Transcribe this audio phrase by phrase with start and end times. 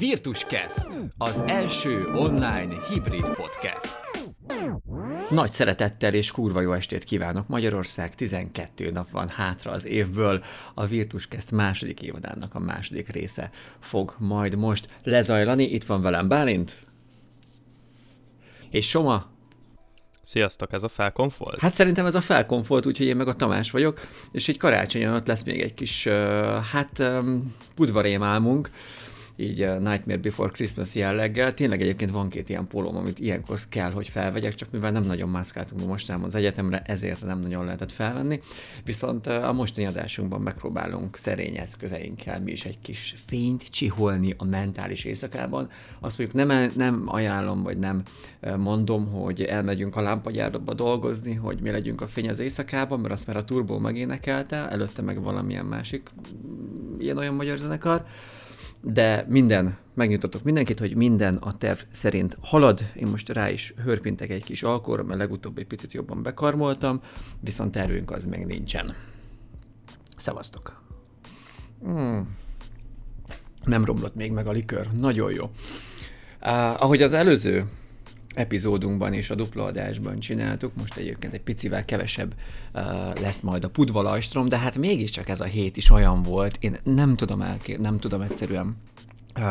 [0.00, 0.86] Virtuscast,
[1.18, 4.00] az első online hibrid podcast.
[5.30, 10.42] Nagy szeretettel és kurva jó estét kívánok Magyarország, 12 nap van hátra az évből,
[10.74, 13.50] a Virtuscast második évadának a második része
[13.80, 15.64] fog majd most lezajlani.
[15.64, 16.76] Itt van velem Bálint,
[18.70, 19.28] és Soma,
[20.22, 21.58] Sziasztok, ez a Falcon volt?
[21.58, 24.00] Hát szerintem ez a Falcon volt, úgyhogy én meg a Tamás vagyok,
[24.32, 26.14] és egy karácsonyon ott lesz még egy kis, uh,
[26.72, 28.22] hát um, udvarém
[29.40, 31.54] így a Nightmare Before Christmas jelleggel.
[31.54, 35.28] Tényleg egyébként van két ilyen pólóm, amit ilyenkor kell, hogy felvegyek, csak mivel nem nagyon
[35.28, 38.40] mászkáltunk mostanában az egyetemre, ezért nem nagyon lehetett felvenni.
[38.84, 45.04] Viszont a mostani adásunkban megpróbálunk szerény eszközeinkkel mi is egy kis fényt csiholni a mentális
[45.04, 45.68] éjszakában.
[46.00, 48.02] Azt mondjuk nem, nem ajánlom, vagy nem
[48.56, 53.26] mondom, hogy elmegyünk a lámpagyárba dolgozni, hogy mi legyünk a fény az éjszakában, mert azt
[53.26, 56.10] már a Turbo megénekelte, előtte meg valamilyen másik
[56.98, 58.04] ilyen-olyan magyar zenekar
[58.82, 62.80] de minden, megnyugtatok mindenkit, hogy minden a terv szerint halad.
[62.94, 67.00] Én most rá is hörpintek egy kis alkor, mert legutóbb egy picit jobban bekarmoltam,
[67.40, 68.94] viszont tervünk az még nincsen.
[70.16, 70.82] Szevasztok!
[71.82, 72.36] Hmm.
[73.64, 74.86] Nem romlott még meg a likör.
[74.98, 75.44] Nagyon jó.
[75.44, 77.64] Uh, ahogy az előző
[78.34, 82.34] epizódunkban és a dupla adásban csináltuk, most egyébként egy picivel kevesebb
[82.74, 82.82] uh,
[83.20, 87.16] lesz majd a pudvalajstrom, de hát mégiscsak ez a hét is olyan volt, én nem
[87.16, 88.76] tudom elké- nem tudom egyszerűen
[89.36, 89.44] uh,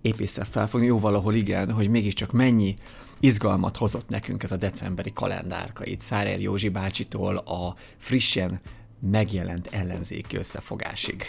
[0.00, 2.74] épésszel felfogni, jó valahol igen, hogy mégiscsak mennyi
[3.20, 5.84] izgalmat hozott nekünk ez a decemberi kalendárka.
[5.84, 8.60] Itt Szárer Józsi bácsitól a frissen
[9.10, 11.24] megjelent ellenzéki összefogásig.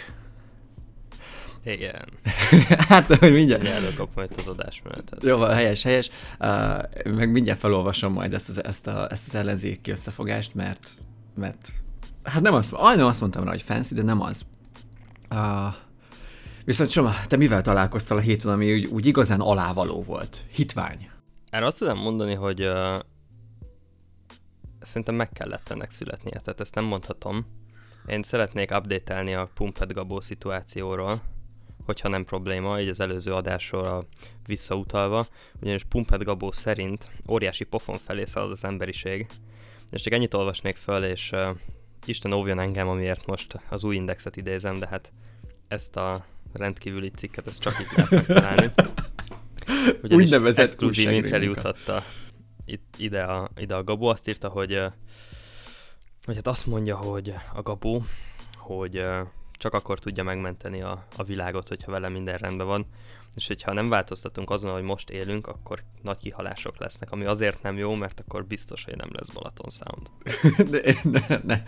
[1.64, 2.06] Igen.
[2.90, 3.62] hát, hogy mindjárt...
[3.62, 5.23] Nyelvök majd az adásmenetet.
[5.23, 6.09] Jó, helyes, helyes.
[6.40, 10.94] Uh, meg mindjárt felolvasom majd ezt az, ezt, a, ezt az ellenzéki összefogást, mert,
[11.36, 11.72] mert
[12.23, 14.45] hát nem azt, nem azt mondtam rá, hogy fancy, de nem az.
[15.32, 15.73] Uh,
[16.66, 20.43] viszont Csoma, te mivel találkoztál a héten, ami úgy, úgy igazán alávaló volt?
[20.52, 21.10] Hitvány.
[21.49, 22.99] Erre azt tudom mondani, hogy uh,
[24.80, 27.45] szerintem meg kellett ennek születnie, tehát ezt nem mondhatom.
[28.05, 31.22] Én szeretnék update a Pumped Gabó szituációról,
[31.92, 34.06] hogyha nem probléma, így az előző adásról a
[34.46, 35.28] visszautalva,
[35.62, 39.28] ugyanis Pumped Gabó szerint óriási pofon felé szalad az emberiség.
[39.90, 41.50] És csak ennyit olvasnék föl, és uh,
[42.06, 45.12] Isten óvjon engem, amiért most az új indexet idézem, de hát
[45.68, 48.72] ezt a rendkívüli cikket, ezt csak itt lehet megtalálni.
[50.10, 52.04] Úgynevezett exkluzív interjút adta
[52.72, 54.82] itt, ide, a, ide a Gabó, azt írta, hogy,
[56.26, 58.04] hogy hát azt mondja, hogy a Gabó,
[58.56, 59.02] hogy
[59.61, 62.86] csak akkor tudja megmenteni a, a világot, hogyha vele minden rendben van.
[63.36, 67.77] És hogyha nem változtatunk azon, hogy most élünk, akkor nagy kihalások lesznek, ami azért nem
[67.77, 70.08] jó, mert akkor biztos, hogy nem lesz Balaton Sound.
[70.72, 71.64] De, ne, ne.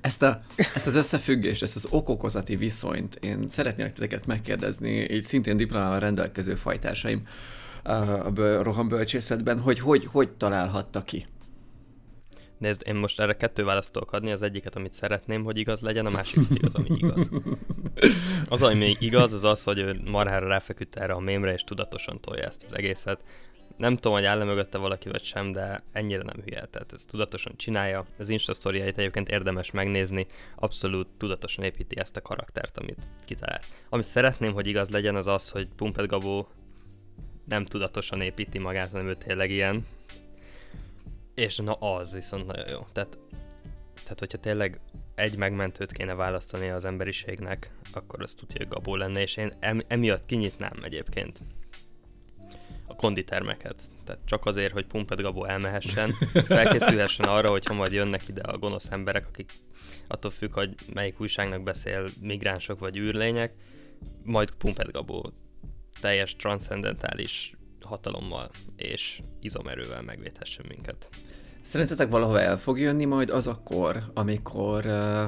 [0.00, 5.56] Ezt, a, ezt az összefüggést, ezt az okokozati viszonyt én szeretnélek titeket megkérdezni, így szintén
[5.56, 7.26] diplomával rendelkező fajtásaim
[7.82, 11.26] a rohambölcsészetben, hogy, hogy hogy találhatta ki
[12.62, 16.06] Nézd, én most erre kettő választ tudok adni, az egyiket, amit szeretném, hogy igaz legyen,
[16.06, 17.30] a másik pedig az, ami igaz.
[18.48, 22.42] Az, ami igaz, az az, hogy ő marhára ráfeküdt erre a mémre, és tudatosan tolja
[22.42, 23.24] ezt az egészet.
[23.76, 27.56] Nem tudom, hogy áll mögötte valaki vagy sem, de ennyire nem hülye, tehát ez tudatosan
[27.56, 28.06] csinálja.
[28.18, 33.66] Az Insta sztoriait egyébként érdemes megnézni, abszolút tudatosan építi ezt a karaktert, amit kitalált.
[33.88, 36.48] Amit szeretném, hogy igaz legyen, az az, hogy Pumped Gabó
[37.44, 39.86] nem tudatosan építi magát, hanem ő tényleg ilyen,
[41.34, 42.86] és na az viszont nagyon jó.
[42.92, 43.18] Tehát,
[44.02, 44.80] tehát hogyha tényleg
[45.14, 49.54] egy megmentőt kéne választani az emberiségnek, akkor az tudja, hogy Gabó lenne, és én
[49.88, 51.40] emiatt kinyitnám egyébként
[52.86, 53.82] a konditermeket.
[54.04, 56.12] Tehát csak azért, hogy Pumped Gabó elmehessen,
[56.46, 59.52] felkészülhessen arra, hogyha majd jönnek ide a gonosz emberek, akik
[60.06, 63.52] attól függ, hogy melyik újságnak beszél migránsok vagy űrlények,
[64.24, 65.32] majd Pumped Gabó
[66.00, 67.54] teljes transzendentális
[67.84, 71.08] hatalommal és izomerővel megvédhessen minket.
[71.60, 74.86] Szerintetek valahova el fog jönni majd az akkor, amikor...
[74.86, 75.24] Uh,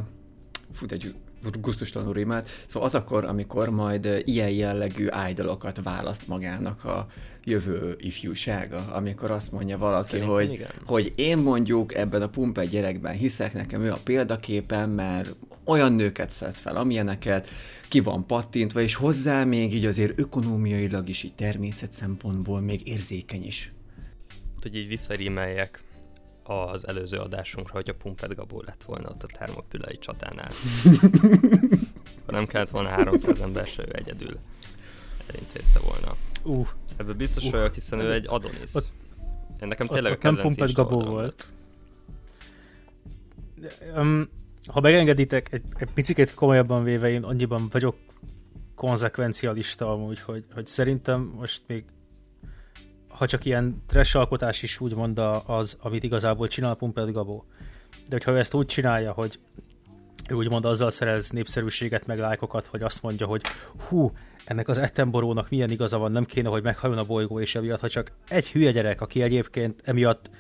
[0.73, 1.15] fut egy
[1.61, 2.49] gusztustalanul rímát.
[2.67, 7.07] Szóval az akkor, amikor majd ilyen jellegű idolokat választ magának a
[7.45, 13.53] jövő ifjúsága, amikor azt mondja valaki, hogy, hogy én mondjuk ebben a pumpe gyerekben hiszek,
[13.53, 17.49] nekem ő a példaképen, mert olyan nőket szed fel, amilyeneket,
[17.89, 23.45] ki van pattintva, és hozzá még így azért ökonómiailag is, így természet szempontból még érzékeny
[23.45, 23.73] is.
[24.63, 25.83] Hogy így visszarímeljek
[26.45, 30.51] az előző adásunkra, hogy a Pumped Gabó lett volna ott a termopülai csatánál.
[32.27, 34.39] nem kellett volna 300 ember se, ő egyedül
[35.27, 36.17] elintézte volna.
[36.43, 36.69] Uh.
[36.97, 37.51] Ebből biztos uh.
[37.51, 38.75] vagyok, hiszen ő egy Adonis.
[38.75, 38.93] Ott,
[39.61, 41.49] Én nekem tényleg ott, a nem Pumped Gabó volt.
[43.97, 44.29] Um,
[44.67, 47.97] ha megengeditek, egy, egy picit komolyabban véve én annyiban vagyok
[48.75, 51.85] konzekvencialista amúgy, hogy, hogy szerintem most még
[53.15, 57.45] ha csak ilyen trash alkotás is úgymond az, amit igazából csinál Pumped Gabó.
[57.91, 59.39] De hogyha ő ezt úgy csinálja, hogy
[60.29, 63.43] ő úgymond azzal szerez népszerűséget, meg lájkokat, hogy azt mondja, hogy
[63.89, 64.13] hú,
[64.45, 67.89] ennek az Ettenborónak milyen igaza van, nem kéne, hogy meghajjon a bolygó, és emiatt, ha
[67.89, 70.31] csak egy hülye gyerek, aki egyébként emiatt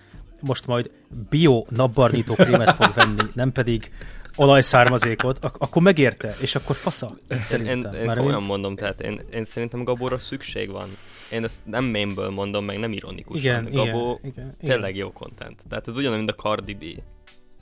[0.40, 0.90] most majd
[1.30, 3.90] bio napbarnító krémet fog venni, nem pedig
[4.36, 7.92] olajszármazékot, ak- akkor megérte, és akkor fasza, szerintem.
[7.94, 10.88] Én, én, én komolyan mondom, tehát én, én szerintem Gabóra szükség van.
[11.32, 13.66] Én ezt nem mémből mondom, meg nem ironikusan.
[13.66, 15.06] Igen, Gabó igen, igen, tényleg igen.
[15.06, 15.62] jó content.
[15.68, 16.84] Tehát ez ugyanolyan, mint a Cardi B.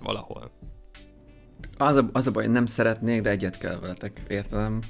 [0.03, 0.50] Valahol.
[1.79, 4.81] Az a, az a baj, nem szeretnék, de egyet kell veletek, értem.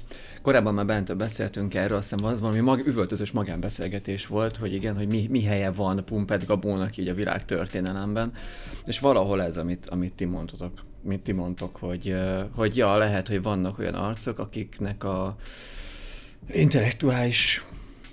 [0.41, 4.95] Korábban már bent beszéltünk erről, azt hiszem az valami mag, üvöltözős magánbeszélgetés volt, hogy igen,
[4.95, 8.33] hogy mi, mi helye van Pumped Gabónak így a világ történelemben,
[8.85, 10.71] és valahol ez, amit, amit ti mondtok,
[11.01, 12.15] mit ti mondtok, hogy,
[12.55, 15.35] hogy ja, lehet, hogy vannak olyan arcok, akiknek a
[16.51, 17.63] intellektuális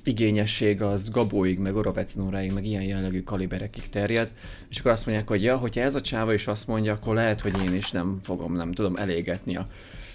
[0.05, 4.33] igényesség az Gabóig, meg Oravec Nóráig, meg ilyen jellegű kaliberekig terjed,
[4.69, 7.41] és akkor azt mondják, hogy ja, hogyha ez a csáva is azt mondja, akkor lehet,
[7.41, 9.67] hogy én is nem fogom, nem tudom elégetni a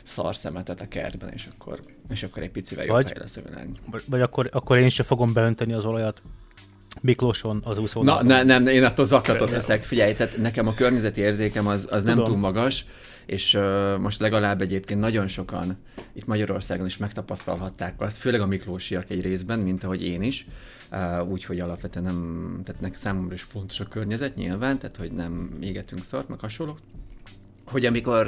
[0.04, 1.80] szar szemetet a kertben, és akkor,
[2.10, 3.70] és akkor egy picivel jobb vagy, hely lesz a világ.
[4.06, 6.22] Vagy akkor, akkor én sem fogom beönteni az olajat
[7.06, 8.04] Miklóson az úszó.
[8.04, 9.84] Na, ne, nem, én attól zaklatott leszek.
[9.84, 12.86] Figyelj, tehát nekem a környezeti érzékem az, az nem túl magas,
[13.26, 15.78] és uh, most legalább egyébként nagyon sokan
[16.14, 20.46] itt Magyarországon is megtapasztalhatták azt, főleg a Miklósiak egy részben, mint ahogy én is,
[20.92, 25.58] uh, úgyhogy alapvetően nem, tehát nekem számomra is fontos a környezet nyilván, tehát hogy nem
[25.62, 26.78] égetünk szart, meg hasonlók,
[27.66, 28.26] hogy amikor,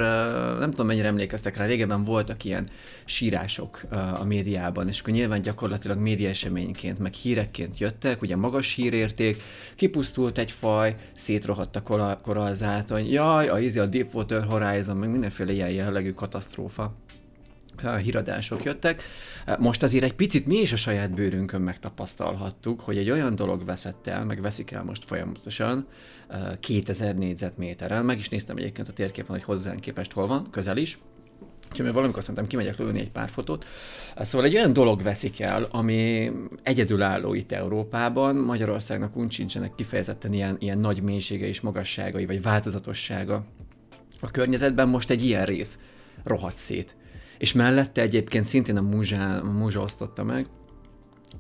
[0.60, 2.70] nem tudom mennyire emlékeztek rá, régebben voltak ilyen
[3.06, 3.82] sírások
[4.20, 9.42] a médiában, és akkor nyilván gyakorlatilag média eseményként, meg hírekként jöttek, ugye magas hírérték,
[9.76, 16.12] kipusztult egy faj, szétrohadt a korallzátony, jaj, a, a Deepwater Horizon, meg mindenféle ilyen jellegű
[16.12, 16.96] katasztrófa
[18.04, 19.04] híradások jöttek.
[19.60, 24.08] Most azért egy picit mi is a saját bőrünkön megtapasztalhattuk, hogy egy olyan dolog veszett
[24.08, 25.88] el, meg veszik el most folyamatosan
[26.60, 28.06] 2000 négyzetméteren.
[28.06, 31.00] Meg is néztem egyébként a térképen, hogy hozzánk képest hol van, közel is.
[31.72, 33.66] Úgyhogy valamikor szerintem kimegyek lőni egy pár fotót.
[34.18, 36.32] Szóval egy olyan dolog veszik el, ami
[36.64, 38.36] egyedülálló itt Európában.
[38.36, 43.46] Magyarországnak úgy sincsenek kifejezetten ilyen, ilyen nagy mélysége és magasságai, vagy változatossága.
[44.22, 45.80] A környezetben most egy ilyen rész
[46.24, 46.96] rohadt szét
[47.38, 50.48] és mellette egyébként szintén a múzsa, a múzsa osztotta meg,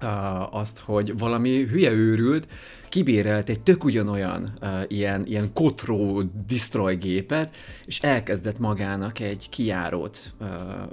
[0.01, 2.47] uh, azt, hogy valami hülye őrült,
[2.89, 7.55] kibérelt egy tök ugyanolyan uh, ilyen, ilyen kotró destroy gépet,
[7.85, 10.47] és elkezdett magának egy kijárót uh,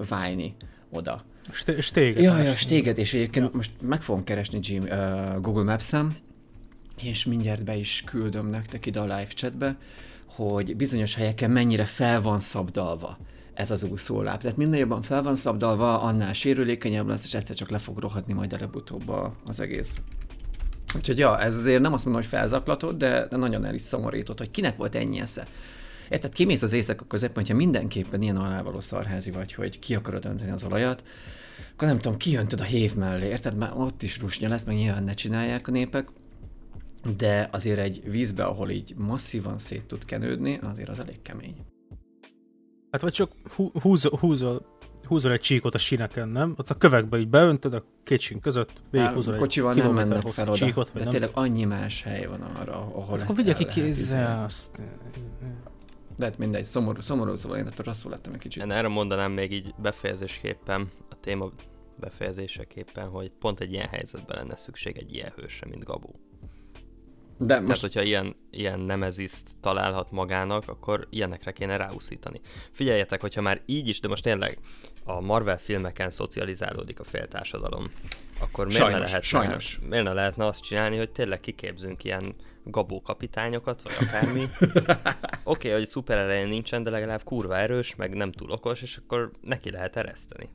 [0.08, 0.54] vájni
[0.90, 1.24] oda.
[1.80, 2.22] Stéget.
[2.22, 3.50] Ja, ja, stéget, és egyébként ja.
[3.54, 6.16] most meg fogom keresni Jim, uh, Google Maps-en,
[7.02, 9.76] és mindjárt be is küldöm nektek ide a live chatbe,
[10.26, 13.18] hogy bizonyos helyeken mennyire fel van szabdalva
[13.54, 14.40] ez az úszóláb.
[14.40, 18.32] Tehát minél jobban fel van szabdalva, annál sérülékenyebb lesz, és egyszer csak le fog rohadni
[18.32, 19.12] majd előbb-utóbb
[19.44, 19.96] az egész.
[20.96, 24.38] Úgyhogy ja, ez azért nem azt mondom, hogy felzaklatott, de, de nagyon el is szomorított,
[24.38, 25.46] hogy kinek volt ennyi esze.
[26.08, 30.50] Érted, kimész az éjszaka közepén, hogyha mindenképpen ilyen alávaló szarházi vagy, hogy ki akarod önteni
[30.50, 31.04] az olajat,
[31.72, 33.56] akkor nem tudom, kiöntöd a hév mellé, érted?
[33.56, 36.08] Már ott is rusnya lesz, meg nyilván ne csinálják a népek,
[37.16, 41.73] de azért egy vízbe, ahol így masszívan szét tud kenődni, azért az elég kemény.
[42.94, 43.32] Hát vagy csak
[43.80, 44.66] húzol, húzol,
[45.06, 46.54] húzol egy csíkot a síneken, nem?
[46.56, 48.70] Ott a kövekbe így beöntöd a két sín között,
[49.14, 51.08] húzol Kocsival egy nem mennek fel oda, csíkot, de nem?
[51.08, 54.82] tényleg annyi más hely van arra, ahol hát, ezt Akkor vigye ki kézzel azt.
[56.16, 58.62] De hát mindegy, szomorú, szomorú szóval én attól rosszul lettem egy kicsit.
[58.62, 61.50] Én erre mondanám még így befejezésképpen, a téma
[62.00, 66.20] befejezéseképpen, hogy pont egy ilyen helyzetben lenne szükség egy ilyen hősre, mint Gabó.
[67.38, 67.66] De most...
[67.66, 72.40] Tehát, hogyha ilyen, ilyen nemeziszt találhat magának, akkor ilyenekre kéne ráúszítani.
[72.70, 74.58] Figyeljetek, hogyha már így is, de most tényleg
[75.04, 77.90] a Marvel filmeken szocializálódik a féltársadalom,
[78.38, 79.80] akkor miért, sajnos, ne lehetne, sajnos.
[79.88, 84.40] miért ne lehetne azt csinálni, hogy tényleg kiképzünk ilyen gabó kapitányokat, vagy akármi.
[84.48, 84.88] Oké,
[85.44, 89.70] okay, hogy szuper nincsen, de legalább kurva erős, meg nem túl okos, és akkor neki
[89.70, 90.48] lehet ereszteni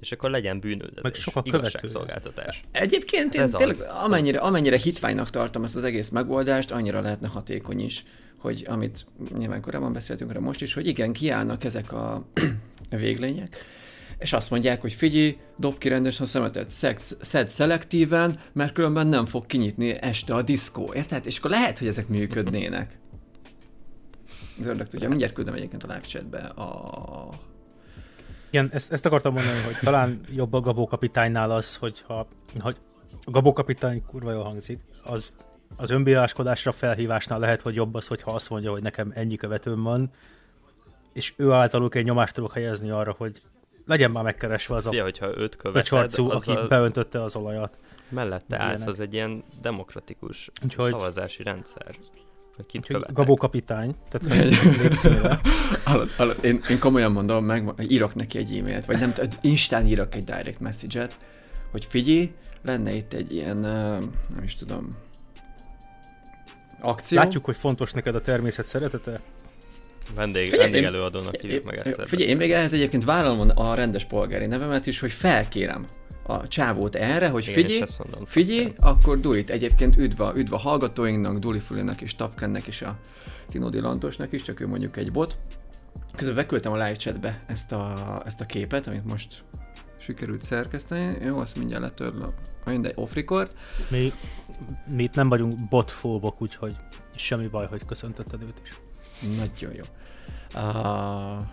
[0.00, 2.60] és akkor legyen bűnözés, Meg sokkal igazságszolgáltatás.
[2.72, 4.46] Egyébként én tényleg az, amennyire, az.
[4.46, 8.04] amennyire hitványnak tartom ezt az egész megoldást, annyira lehetne hatékony is,
[8.36, 9.06] hogy amit
[9.38, 12.24] nyilván korábban beszéltünk rá most is, hogy igen, kiállnak ezek a
[12.90, 13.64] véglények,
[14.18, 19.06] és azt mondják, hogy figyelj, dob ki rendesen a szemetet, szex, szed szelektíven, mert különben
[19.06, 21.26] nem fog kinyitni este a diszkó, érted?
[21.26, 22.98] És akkor lehet, hogy ezek működnének.
[24.58, 27.49] Az ördög tudja, mindjárt küldöm egyébként a live chatbe a
[28.50, 32.26] igen, ezt, ezt akartam mondani, hogy talán jobb a Gabó kapitánynál az, hogyha
[32.60, 32.76] hogy
[33.24, 35.32] a Gabó kapitány kurva jól hangzik, az,
[35.76, 40.10] az önbíráskodásra felhívásnál lehet, hogy jobb az, hogyha azt mondja, hogy nekem ennyi követőm van,
[41.12, 43.42] és ő általuk egy nyomást tudok helyezni arra, hogy
[43.86, 47.36] legyen már megkeresve az a Fia, hogyha őt követed, becsarcú, az aki a beöntötte az
[47.36, 47.78] olajat.
[48.08, 51.96] mellette állsz, az egy ilyen demokratikus Úgyhogy- szavazási rendszer.
[52.60, 53.14] Hogy kit követek.
[53.14, 54.54] Gabó kapitány, tehát.
[55.84, 60.14] Hallod, hallod, én, én komolyan mondom, meg írok neki egy e-mailt, vagy nem, Instán írok
[60.14, 61.16] egy direct message-et,
[61.70, 62.32] hogy figyelj,
[62.64, 64.96] lenne itt egy ilyen, nem is tudom,
[66.80, 67.18] akció.
[67.18, 69.20] Látjuk, hogy fontos neked a természet szeretete.
[70.14, 72.08] Vendég, Figyelj, vendég én- előadónak hívjuk meg egyszer.
[72.08, 75.84] Figyelj, én még ehhez egyébként vállalom a rendes polgári nevemet is, hogy felkérem
[76.22, 77.82] a csávót erre, hogy figyelj,
[78.24, 79.50] figyelj, akkor do it.
[79.50, 82.96] Egyébként üdv a, üdv a hallgatóinknak, Duli Fulinak és Tafkennek és a
[83.46, 85.38] Cinodi Lantosnak is, csak ő mondjuk egy bot.
[86.16, 89.42] Közben beküldtem a live chatbe ezt a, ezt a képet, amit most
[89.98, 91.24] sikerült szerkeszteni.
[91.24, 92.32] Jó, azt mindjárt letörlöm.
[92.64, 93.50] Mindegy, off record.
[93.88, 94.12] Mi,
[94.86, 96.76] mi itt nem vagyunk botfóbok, úgyhogy
[97.16, 98.80] semmi baj, hogy köszöntötted őt is.
[99.36, 99.82] Nagyon jó.
[100.54, 101.44] Uh,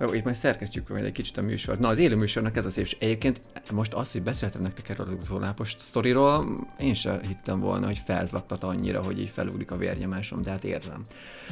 [0.00, 1.78] jó, itt majd szerkesztjük majd egy kicsit a műsort.
[1.78, 2.86] Na, az élő műsornak ez a szép.
[2.98, 3.40] Egyébként
[3.70, 8.62] most az, hogy beszéltem nektek erről az utólápos sztoriról, én sem hittem volna, hogy felzaktat
[8.62, 11.04] annyira, hogy így felugrik a vérnyomásom, de hát érzem.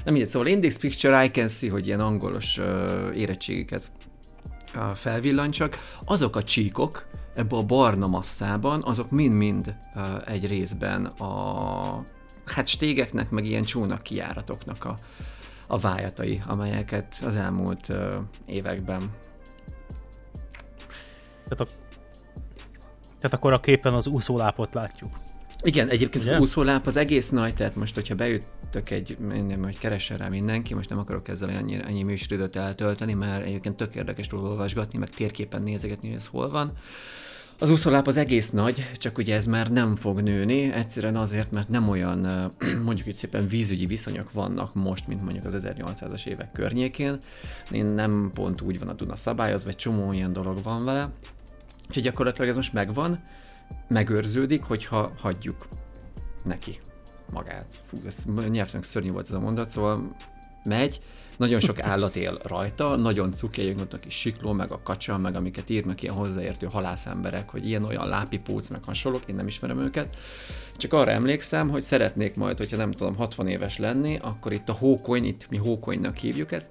[0.05, 2.67] Nem mindegy, szóval Index Picture, I can see, hogy ilyen angolos uh,
[3.15, 3.91] érettségiket
[4.75, 5.79] uh, felvillancsak.
[6.05, 12.05] Azok a csíkok ebbe a barna masszában, azok mind-mind uh, egy részben a
[12.45, 14.97] hát stégeknek, meg ilyen csónak kijáratoknak a,
[15.67, 18.15] a vájatai, amelyeket az elmúlt uh,
[18.47, 19.11] években.
[21.49, 21.67] Tehát, a,
[23.17, 25.11] tehát akkor a képen az úszólápot látjuk.
[25.63, 26.35] Igen, egyébként Ugye?
[26.35, 30.75] az úszóláp az egész nagy, tehát most, hogyha beüttök egy, nem, hogy keressen rá mindenki,
[30.75, 35.09] most nem akarok ezzel annyi, annyi műsoridőt eltölteni, mert egyébként tök érdekes róla olvasgatni, meg
[35.11, 36.73] térképen nézegetni, hogy ez hol van.
[37.59, 41.69] Az úszóláp az egész nagy, csak ugye ez már nem fog nőni, egyszerűen azért, mert
[41.69, 42.53] nem olyan,
[42.85, 47.19] mondjuk így szépen vízügyi viszonyok vannak most, mint mondjuk az 1800-as évek környékén.
[47.71, 51.11] Én nem pont úgy van a Duna szabályozva, egy csomó ilyen dolog van vele.
[51.89, 53.23] Úgyhogy gyakorlatilag ez most megvan,
[53.89, 55.69] megőrződik, hogyha hagyjuk
[56.45, 56.79] neki
[57.33, 57.81] magát.
[57.83, 60.17] Fú, ez nyelvtelen szörnyű volt ez a mondat, szóval
[60.65, 61.01] megy,
[61.37, 65.35] nagyon sok állat él rajta, nagyon cukjai, ott a kis sikló, meg a kacsa, meg
[65.35, 70.17] amiket írnak ilyen hozzáértő halászemberek, hogy ilyen-olyan lápipóc, meg hasonlók, én nem ismerem őket.
[70.77, 74.73] Csak arra emlékszem, hogy szeretnék majd, hogyha nem tudom, 60 éves lenni, akkor itt a
[74.73, 76.71] hókony, itt mi hókonynak hívjuk ezt,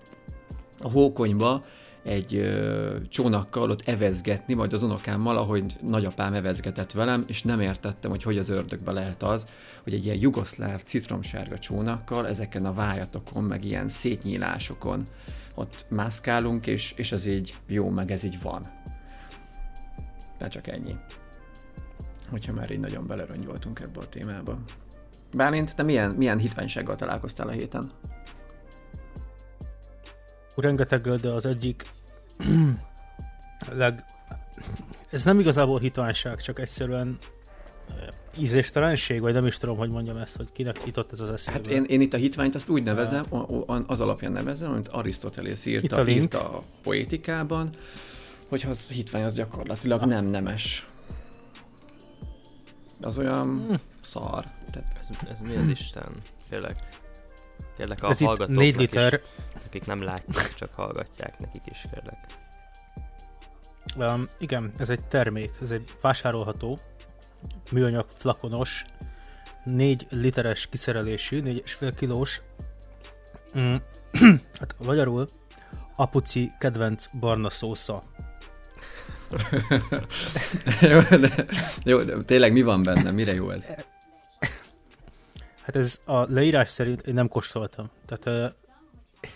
[0.81, 1.63] a hókonyba
[2.05, 8.11] egy ö, csónakkal ott evezgetni, majd az unokámmal, ahogy nagyapám evezgetett velem, és nem értettem,
[8.11, 9.47] hogy hogy az ördögbe lehet az,
[9.83, 15.07] hogy egy ilyen jugoszláv citromsárga csónakkal ezeken a vájatokon, meg ilyen szétnyílásokon
[15.55, 18.67] ott mászkálunk, és, és az így jó, meg ez így van.
[20.37, 20.95] De csak ennyi.
[22.29, 24.59] Hogyha már így nagyon beleröngyoltunk ebbe a témába.
[25.35, 27.91] Bálint, te milyen, milyen hitványsággal találkoztál a héten?
[30.55, 31.89] Rengeteg, de az egyik
[33.71, 34.03] leg...
[35.09, 37.17] Ez nem igazából hitványság, csak egyszerűen
[37.89, 37.95] eh,
[38.37, 41.51] ízéstelenség, vagy nem is tudom, hogy mondjam ezt, hogy kinek jutott ez az eszébe.
[41.57, 43.25] Hát én, én itt a hitványt azt úgy nevezem,
[43.87, 46.17] az alapján nevezem, amit Arisztotelész Itt írta, a link.
[46.21, 47.69] írta a poétikában,
[48.49, 50.87] hogy az hitvány az gyakorlatilag nem nemes.
[53.01, 53.73] Az olyan Hm.
[54.01, 54.45] szar.
[54.71, 56.11] Tehát Ez, ez mi az Isten?
[56.49, 57.03] Kérlek.
[57.77, 59.19] Kérlek a ez hallgatóknak 4 liter, is,
[59.65, 62.17] akik nem látják, csak hallgatják, nekik is kérlek.
[63.95, 66.79] um, igen, ez egy termék, ez egy vásárolható,
[67.71, 68.83] műanyag flakonos,
[69.63, 72.41] 4 literes kiszerelésű, 4,5 kilós,
[73.57, 73.75] mm,
[74.59, 75.27] hát magyarul
[75.95, 78.03] apuci kedvenc barna szósza.
[80.81, 81.45] jó, de,
[81.83, 83.11] jó, de tényleg mi van benne?
[83.11, 83.71] Mire jó ez?
[85.65, 87.89] Hát ez a leírás szerint én nem kóstoltam.
[88.05, 88.55] Tehát uh,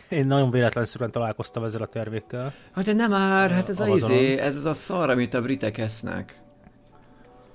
[0.09, 2.53] én nagyon véletlenszerűen találkoztam ezzel a termékkel.
[2.71, 4.17] Hát de nem már, hát ez a Amazonon.
[4.17, 6.41] izé, ez az a szar, amit a britek esznek.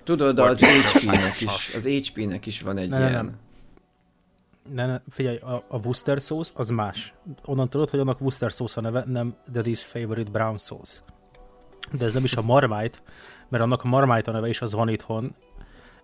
[0.02, 3.24] Tudod, az HP-nek is, az HP-nek is van egy Ne, ne, ilyen.
[3.24, 3.38] nem.
[4.74, 7.14] Ne, ne, figyelj, a, a Worcester sauce az más.
[7.44, 11.00] Onnan tudod, hogy annak Worcester sauce a neve, nem Daddy's Favorite Brown Sauce.
[11.92, 12.98] De ez nem is a Marmite,
[13.48, 15.34] mert annak a Marmite a neve is, az van itthon,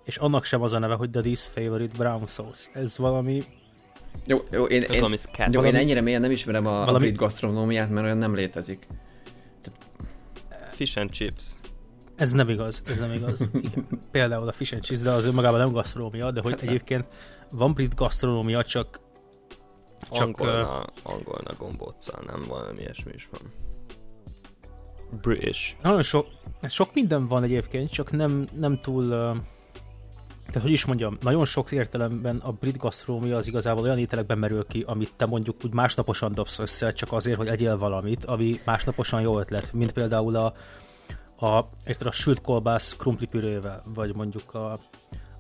[0.05, 2.71] és annak sem az a neve, hogy Daddy's Favorite Brown Sauce.
[2.73, 3.43] Ez valami,
[4.27, 5.39] Jó, jó, én, Ez én, valami scat.
[5.39, 8.35] jó, én valami- ennyire mélyen nem ismerem a, a valami- brit gasztronómiát, mert olyan nem
[8.35, 8.87] létezik.
[10.71, 11.53] Fish and chips.
[12.17, 13.39] ez nem igaz, ez nem igaz.
[13.63, 13.87] Igen.
[14.11, 17.07] Például a fish and cheese, de az önmagában nem gasztronómia, de hogy egyébként
[17.51, 19.01] van brit gasztronómia, csak
[20.13, 23.41] Csak, Angolna, angolna gombóccal, nem valami ilyesmi is van.
[25.21, 25.75] British.
[25.83, 26.27] Nagyon sok,
[26.69, 29.37] sok minden van egyébként, csak nem, nem túl uh,
[30.51, 34.67] tehát hogy is mondjam, nagyon sok értelemben a brit gasztrómia az igazából olyan ételekben merül
[34.67, 39.21] ki, amit te mondjuk úgy másnaposan dobsz össze, csak azért, hogy egyél valamit, ami másnaposan
[39.21, 40.53] jó ötlet, mint például a,
[41.47, 44.73] a, érted, a sült kolbász krumplipürével, vagy mondjuk a,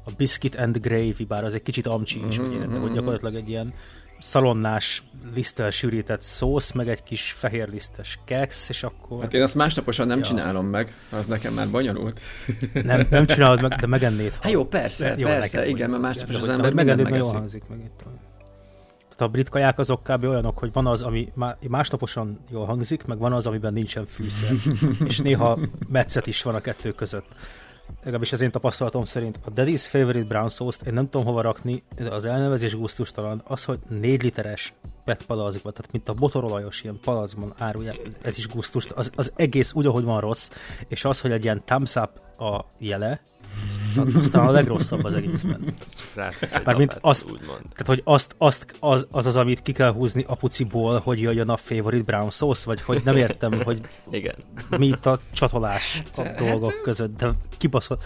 [0.04, 2.62] a biscuit and gravy, bár az egy kicsit amcsi is, mm-hmm.
[2.62, 3.74] ugye, hogy gyakorlatilag egy ilyen
[4.20, 5.02] szalonnás
[5.34, 9.20] liszttel sűrített szósz, meg egy kis fehér lisztes keksz, és akkor...
[9.20, 10.24] Hát én azt másnaposan nem ja.
[10.24, 12.20] csinálom meg, az nekem már bonyolult.
[12.72, 14.32] Nem, nem csinálod meg, de megennéd.
[14.40, 17.32] Hát jó, persze, jó, persze, igen, mert másnapos az ember megennéd, megeszik.
[17.32, 17.98] Jól hangzik meg itt.
[19.00, 20.24] Tehát a brit kaják azok kb.
[20.24, 21.28] olyanok, hogy van az, ami
[21.68, 24.50] másnaposan jól hangzik, meg van az, amiben nincsen fűszer.
[25.08, 25.58] és néha
[25.88, 27.26] metszet is van a kettő között
[27.98, 31.82] legalábbis az én tapasztalatom szerint a Daddy's Favorite Brown Sauce-t én nem tudom hova rakni,
[31.96, 34.72] de az elnevezés gusztustalan, az, hogy 4 literes
[35.04, 39.72] PET palacban, tehát mint a botorolajos ilyen palacban árulják, ez is gusztus, az, az egész
[39.72, 40.50] úgy, ahogy van rossz,
[40.88, 43.20] és az, hogy egy ilyen thumbs up a jele,
[43.96, 45.64] aztán a legrosszabb az egészben.
[46.64, 50.98] Mármint azt, tehát hogy azt, azt az, az, az, amit ki kell húzni a puciból,
[50.98, 53.80] hogy jöjjön a favorite brown sauce, vagy hogy nem értem, hogy
[54.10, 54.34] Igen.
[54.78, 58.02] mi itt a csatolás a hát, dolgok között, de kibaszott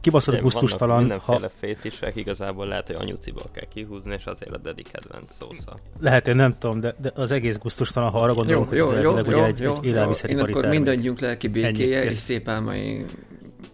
[0.00, 0.98] kibaszott gusztustalan.
[0.98, 1.48] Mindenféle ha...
[1.58, 5.78] fétisek, igazából lehet, hogy anyuciból kell kihúzni, és azért a dedi kedvenc szósza.
[6.00, 9.16] Lehet, én nem tudom, de, de az egész gusztustalan, ha arra gondolunk, jó, hogy jó,
[9.16, 10.28] ez jó, jó, egy, jó, egy jó.
[10.28, 13.04] Én akkor mindannyiunk lelki békéje és szép álmai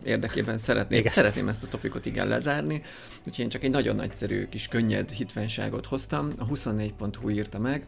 [0.05, 1.13] érdekében szeretném, igen.
[1.13, 2.83] szeretném ezt a topikot igen lezárni,
[3.19, 7.87] úgyhogy én csak egy nagyon nagyszerű kis könnyed hitványságot hoztam, a 24.hu írta meg,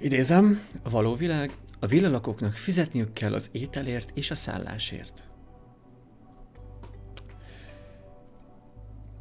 [0.00, 5.24] Idézem, a való világ, a villalakóknak fizetniük kell az ételért és a szállásért.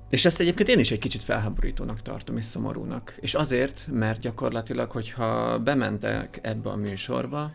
[0.10, 3.17] És ezt egyébként én is egy kicsit felháborítónak tartom, és szomorúnak.
[3.20, 7.51] És azért, mert gyakorlatilag, hogyha bementek ebbe a műsorba,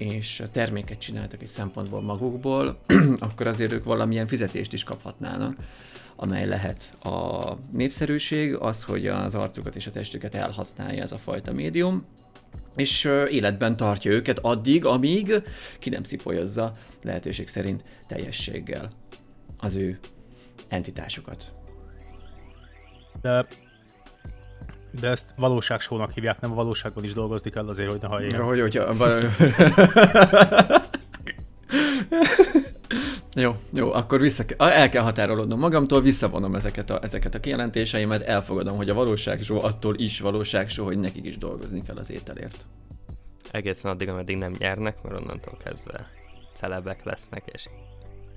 [0.00, 2.78] és terméket csináltak egy szempontból magukból,
[3.18, 5.56] akkor azért ők valamilyen fizetést is kaphatnának,
[6.16, 11.52] amely lehet a népszerűség, az, hogy az arcukat és a testüket elhasználja ez a fajta
[11.52, 12.04] médium,
[12.76, 15.42] és életben tartja őket addig, amíg
[15.78, 16.72] ki nem szipolyozza
[17.02, 18.90] lehetőség szerint teljességgel
[19.58, 19.98] az ő
[20.68, 21.54] entitásukat.
[23.20, 23.46] De
[25.00, 28.40] de ezt valóságsónak hívják, nem a valóságban is dolgozni kell azért, hogy ne hallják.
[28.40, 28.94] Hogy, hogyha...
[33.34, 38.76] Jó, jó, akkor vissza, el kell határolódnom magamtól, visszavonom ezeket a, ezeket a kijelentéseimet, elfogadom,
[38.76, 42.66] hogy a valóságsó attól is valóságsó, hogy nekik is dolgozni kell az ételért.
[43.50, 46.10] Egészen addig, ameddig nem nyernek, mert onnantól kezdve
[46.52, 47.68] celebek lesznek, és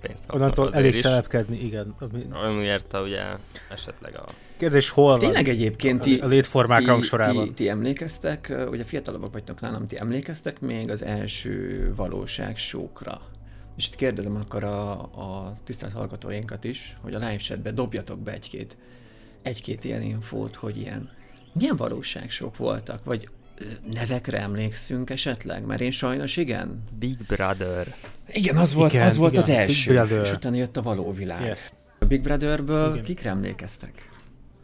[0.01, 1.95] pénzt kapnak Onnantól elég celebkedni, igen.
[2.31, 3.23] Ami érte ugye
[3.69, 4.25] esetleg a...
[4.57, 5.19] Kérdés, hol van?
[5.19, 7.47] Tényleg egyébként ti, a létformák ti, rangsorában.
[7.47, 13.21] Ti, ti, emlékeztek, ugye fiatalabbak vagytok nálam, ti emlékeztek még az első valóság sókra?
[13.77, 18.31] És itt kérdezem akkor a, a tisztelt hallgatóinkat is, hogy a live chatbe dobjatok be
[18.31, 18.77] egy-két,
[19.41, 21.09] egy-két ilyen infót, hogy ilyen
[21.53, 23.29] milyen valóságsok voltak, vagy
[23.93, 25.65] nevekre emlékszünk esetleg?
[25.65, 26.83] Mert én sajnos igen.
[26.99, 27.95] Big Brother.
[28.27, 29.43] Igen, az volt, igen, az, volt igen.
[29.43, 31.45] az első, és utána jött a való világ.
[31.45, 31.71] Yes.
[31.99, 33.03] A Big Brotherből igen.
[33.03, 34.11] kikre emlékeztek?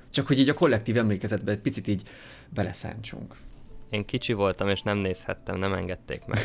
[0.10, 2.10] Csak hogy így a kollektív emlékezetbe egy picit így
[2.50, 3.36] beleszántsunk.
[3.90, 6.40] Én kicsi voltam, és nem nézhettem, nem engedték meg.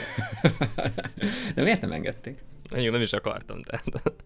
[1.54, 2.44] De miért nem engedték?
[2.76, 4.16] Én nem is akartam, tehát.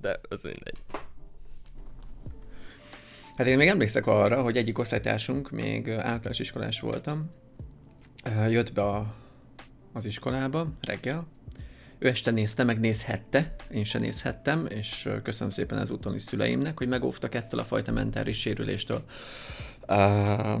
[0.00, 0.78] De az mindegy.
[3.36, 7.30] Hát én még emlékszek arra, hogy egyik osztálytársunk, még általános iskolás voltam,
[8.48, 9.14] jött be a,
[9.92, 11.26] az iskolába reggel,
[11.98, 16.88] ő este nézte, meg nézhette, én se nézhettem, és köszönöm szépen az is szüleimnek, hogy
[16.88, 19.04] megóvtak ettől a fajta mentális sérüléstől.
[19.88, 20.60] Uh,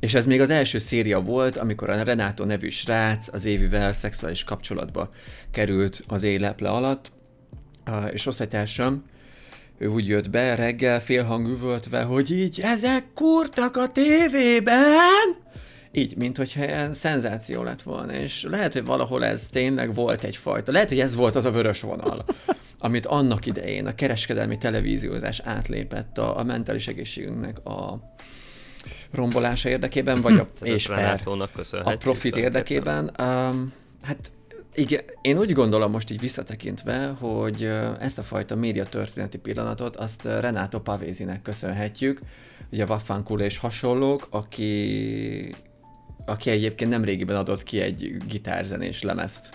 [0.00, 4.44] és ez még az első széria volt, amikor a Renato nevű srác az évivel szexuális
[4.44, 5.08] kapcsolatba
[5.50, 7.12] került az éleple alatt,
[7.86, 9.04] uh, és osztálytársam,
[9.78, 15.36] ő úgy jött be reggel félhang üvöltve, hogy így ezek kurtak a tévében,
[15.96, 20.72] így, mint hogyha ilyen szenzáció lett volna, és lehet, hogy valahol ez tényleg volt egyfajta,
[20.72, 22.24] lehet, hogy ez volt az a vörös vonal,
[22.78, 28.00] amit annak idején a kereskedelmi televíziózás átlépett a, a mentális egészségünknek a
[29.12, 31.20] rombolása érdekében, vagy a, és per,
[31.84, 33.10] a profit érdekében.
[33.20, 34.30] Um, hát
[34.74, 40.80] igen, én úgy gondolom most így visszatekintve, hogy ezt a fajta médiatörténeti pillanatot azt Renato
[40.80, 42.20] Pavézinek köszönhetjük,
[42.70, 45.54] ugye Waffan és hasonlók, aki,
[46.26, 49.54] aki egyébként nem régiben adott ki egy gitárzenés lemezt.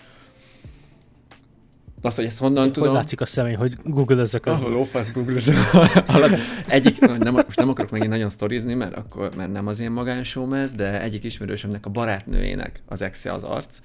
[2.02, 2.90] Azt, hogy ezt honnan hogy tudom...
[2.90, 4.60] Hogy látszik a személy, hogy google ezek az...
[4.60, 5.14] Ahol lófasz
[6.06, 6.40] alatt.
[6.68, 10.54] Egyik, nem, most nem akarok megint nagyon sztorizni, mert, akkor, mert nem az én magánsóm
[10.54, 13.80] ez, de egyik ismerősömnek a barátnőjének az exe az arc,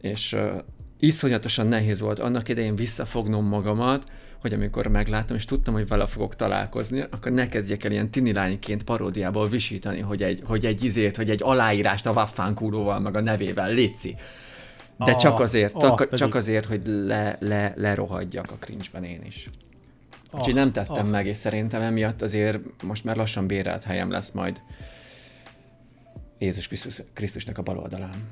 [0.00, 0.50] és uh,
[0.98, 4.06] iszonyatosan nehéz volt annak idején visszafognom magamat,
[4.40, 8.32] hogy amikor megláttam, és tudtam, hogy vele fogok találkozni, akkor ne kezdjek el ilyen tini
[8.32, 13.20] lányként paródiából visítani, hogy egy, hogy egy izét, hogy egy aláírást a Waffánkúróval, meg a
[13.20, 14.14] nevével, léci.
[15.04, 16.18] De csak Ah, azért, ah, csak, pedig.
[16.18, 19.48] csak azért, hogy le, le, lerohadjak a cringe-ben én is.
[20.30, 21.10] Ah, Úgyhogy nem tettem ah.
[21.10, 24.60] meg, és szerintem emiatt azért most már lassan bérelt helyem lesz majd
[26.38, 28.28] Jézus Krisztus, Krisztusnak a bal oldalán.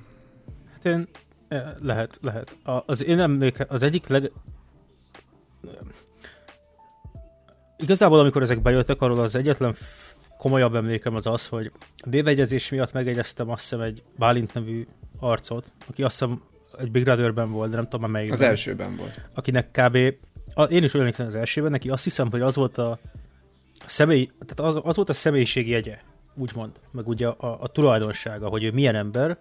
[0.72, 1.08] Hát én,
[1.48, 2.56] eh, lehet, lehet.
[2.62, 4.30] Az én emléke, az egyik leg...
[7.76, 9.74] Igazából, amikor ezek bejöttek, arról az egyetlen
[10.38, 11.72] komolyabb emlékem az az, hogy
[12.04, 14.86] névegyezés miatt megegyeztem azt hiszem egy Bálint nevű
[15.18, 16.42] arcot, aki azt hiszem
[16.78, 18.38] egy Big Brotherben volt, de nem tudom már melyikben.
[18.38, 19.20] Az elsőben volt.
[19.34, 19.98] Akinek kb.
[20.54, 22.98] A, én is olyan emlékszem az elsőben, neki azt hiszem, hogy az volt a,
[23.86, 25.98] személy, tehát az, az volt a személyiségi jegye,
[26.34, 29.38] úgymond, meg ugye a, a, a tulajdonsága, hogy ő milyen ember,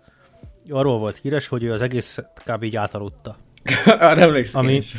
[0.69, 2.63] arról volt híres, hogy ő az egész kb.
[2.63, 3.37] így átaludta.
[3.85, 4.95] Arra emlékszem Ami- is.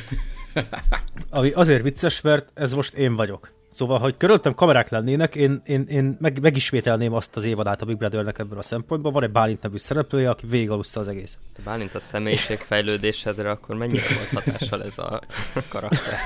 [1.31, 3.57] Ami azért vicces, mert ez most én vagyok.
[3.71, 7.97] Szóval, hogy körülöttem kamerák lennének, én, én, én meg, megismételném azt az évadát a Big
[7.97, 9.13] Brothernek ebből a szempontból.
[9.13, 11.39] Van egy Bálint nevű szereplője, aki végigalussza az egészet.
[11.65, 15.23] Bálint a személyiségfejlődésedre, akkor mennyire volt hatással ez a
[15.69, 16.19] karakter?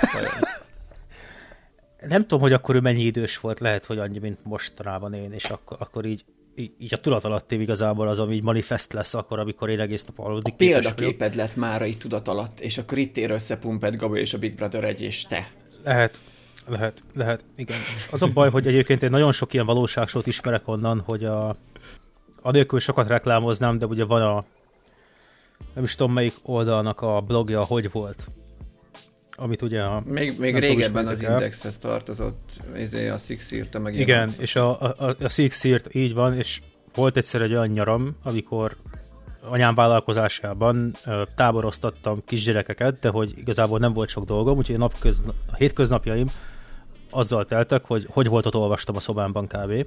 [2.09, 5.45] Nem tudom, hogy akkor ő mennyi idős volt, lehet, hogy annyi, mint mostanában én, és
[5.45, 9.69] akkor, akkor így, így, a tudat alattim igazából az, ami így manifest lesz akkor, amikor
[9.69, 10.55] én egész nap aludni.
[10.57, 14.39] Példaképed lett már itt tudat alatt, és akkor itt ér össze Pumped Gabi és a
[14.39, 15.49] Big Brother egy, és te.
[15.85, 16.21] Lehet,
[16.67, 17.77] lehet, lehet, igen.
[18.11, 21.57] Az a baj, hogy egyébként én nagyon sok ilyen valóságsót ismerek onnan, hogy a,
[22.43, 24.45] anélkül sokat reklámoznám, de ugye van a
[25.75, 28.27] nem is tudom melyik oldalnak a blogja, hogy volt.
[29.43, 30.03] Amit ugye a...
[30.07, 31.23] Még, még régebben az.
[31.23, 33.99] Indexhez tartozott, ezért a Six írta meg.
[33.99, 36.61] Igen, és a, a, a- Six írt így van, és
[36.95, 38.77] volt egyszer egy olyan nyaram, amikor
[39.45, 40.95] anyám vállalkozásában
[41.35, 46.27] táboroztattam kisgyerekeket, de hogy igazából nem volt sok dolgom, úgyhogy a, napköz, a hétköznapjaim
[47.11, 49.87] azzal teltek, hogy hogy volt ott olvastam a szobámban kb.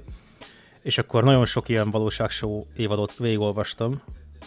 [0.82, 4.02] És akkor nagyon sok ilyen valóságshow évadot végigolvastam,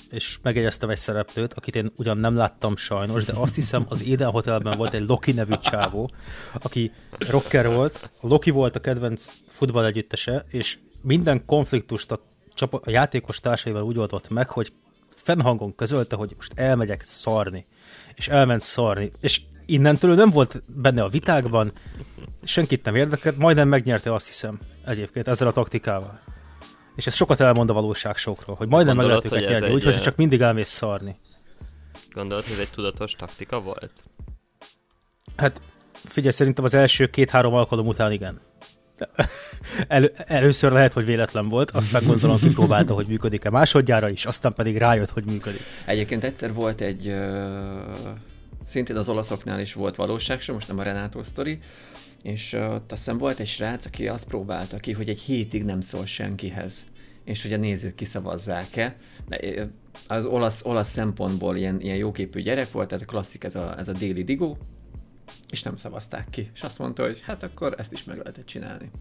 [0.09, 4.29] és megjegyeztem egy szereplőt, akit én ugyan nem láttam sajnos, de azt hiszem az Eden
[4.29, 6.09] Hotelben volt egy Loki nevű csávó,
[6.61, 12.21] aki rocker volt, a Loki volt a kedvenc futball együttese, és minden konfliktust a,
[12.53, 14.73] csapa, a játékos társaival úgy oldott meg, hogy
[15.15, 17.65] fennhangon közölte, hogy most elmegyek szarni.
[18.15, 19.11] És elment szarni.
[19.21, 21.71] És innentől nem volt benne a vitákban,
[22.43, 26.19] senkit nem érdekelt, majdnem megnyerte azt hiszem egyébként ezzel a taktikával.
[26.99, 29.99] És ez sokat elmond a valóságsokról, hogy majdnem meg lehet őket nyerni, egy, úgyhogy eh,
[29.99, 31.19] csak mindig elmész szarni.
[32.11, 33.91] Gondolod, hogy ez egy tudatos taktika volt?
[35.35, 35.61] Hát
[35.93, 38.39] figyelj, szerintem az első két-három alkalom után igen.
[39.87, 44.77] El, először lehet, hogy véletlen volt, aztán gondolom kipróbálta, hogy működik-e másodjára is, aztán pedig
[44.77, 45.61] rájött, hogy működik.
[45.85, 47.43] Egyébként egyszer volt egy, ö,
[48.65, 51.59] szintén az olaszoknál is volt valóság, most nem a Renátó sztori,
[52.23, 55.81] és ott azt hiszem volt egy srác, aki azt próbálta ki, hogy egy hétig nem
[55.81, 56.85] szól senkihez,
[57.23, 58.95] és hogy a nézők kiszavazzák-e.
[60.07, 63.87] Az olasz, olasz szempontból ilyen, ilyen jóképű gyerek volt, tehát a klasszik ez a, ez
[63.87, 64.57] a déli digó,
[65.49, 66.49] és nem szavazták ki.
[66.53, 68.91] És azt mondta, hogy hát akkor ezt is meg lehetett csinálni.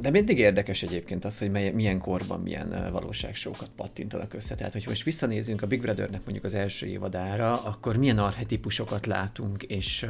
[0.00, 4.54] De mindig érdekes egyébként az, hogy mely, milyen korban milyen valóságsókat pattintanak össze.
[4.54, 9.62] Tehát, hogy most visszanézünk a Big Brothernek mondjuk az első évadára, akkor milyen archetipusokat látunk,
[9.62, 10.06] és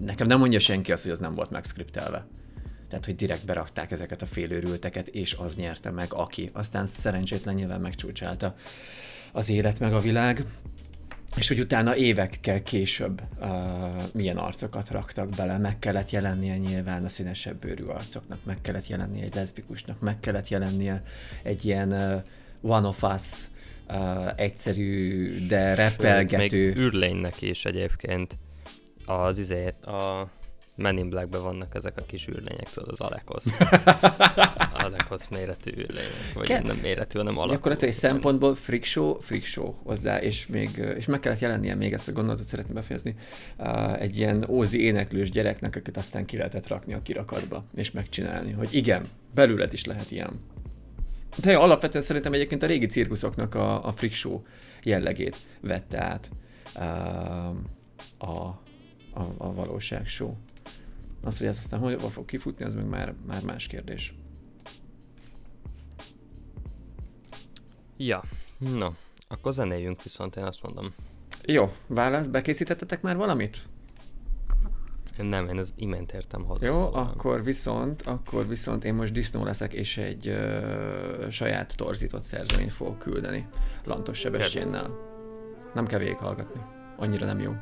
[0.00, 2.26] nekem nem mondja senki azt, hogy az nem volt megskriptelve.
[2.88, 6.50] Tehát, hogy direkt berakták ezeket a félőrülteket, és az nyerte meg, aki.
[6.52, 8.54] Aztán szerencsétlen nyilván megcsúcsálta
[9.32, 10.44] az élet meg a világ.
[11.36, 13.48] És hogy utána évekkel később uh,
[14.12, 19.22] milyen arcokat raktak bele, meg kellett jelennie nyilván a színesebb bőrű arcoknak, meg kellett jelennie
[19.22, 21.02] egy leszbikusnak, meg kellett jelennie
[21.42, 23.22] egy ilyen uh, one of us
[23.88, 26.36] uh, egyszerű, de repelgető.
[26.36, 28.36] Még űrlénynek is egyébként
[29.06, 30.28] az izé, a
[30.80, 33.44] Men in Black-ben vannak ezek a kis űrlények, tudod, az Alekos.
[34.84, 36.32] Alekos méretű űrlények.
[36.34, 37.52] Vagy Ke- nem méretű, hanem alakú.
[37.52, 41.92] Gyakorlatilag egy szempontból freak show, freak show hozzá, és, még, és meg kellett jelennie, még
[41.92, 43.14] ezt a gondolatot szeretném befejezni,
[43.58, 48.52] uh, egy ilyen ózi éneklős gyereknek, akit aztán ki lehetett rakni a kirakatba, és megcsinálni,
[48.52, 50.30] hogy igen, belőled is lehet ilyen.
[51.36, 54.42] De alapvetően szerintem egyébként a régi cirkuszoknak a, a freak show
[54.82, 56.30] jellegét vette át
[56.76, 56.84] uh,
[58.18, 58.60] a,
[59.12, 60.34] a, a valóság show.
[61.22, 64.14] Az, hogy ez aztán hol fog kifutni, az meg már, már más kérdés.
[67.96, 68.22] Ja,
[68.58, 68.92] na,
[69.28, 70.94] akkor zenéljünk viszont, én azt mondom.
[71.44, 73.58] Jó, válasz, bekészítettetek már valamit?
[75.16, 76.66] Nem, én az imént értem hozzá.
[76.66, 77.02] Jó, szóval.
[77.02, 82.98] akkor viszont, akkor viszont én most disznó leszek, és egy ö, saját torzított szerzeményt fogok
[82.98, 83.48] küldeni
[83.84, 84.98] Lantos Sebestyénnel.
[85.74, 86.60] Nem kell végighallgatni.
[86.96, 87.52] annyira nem jó.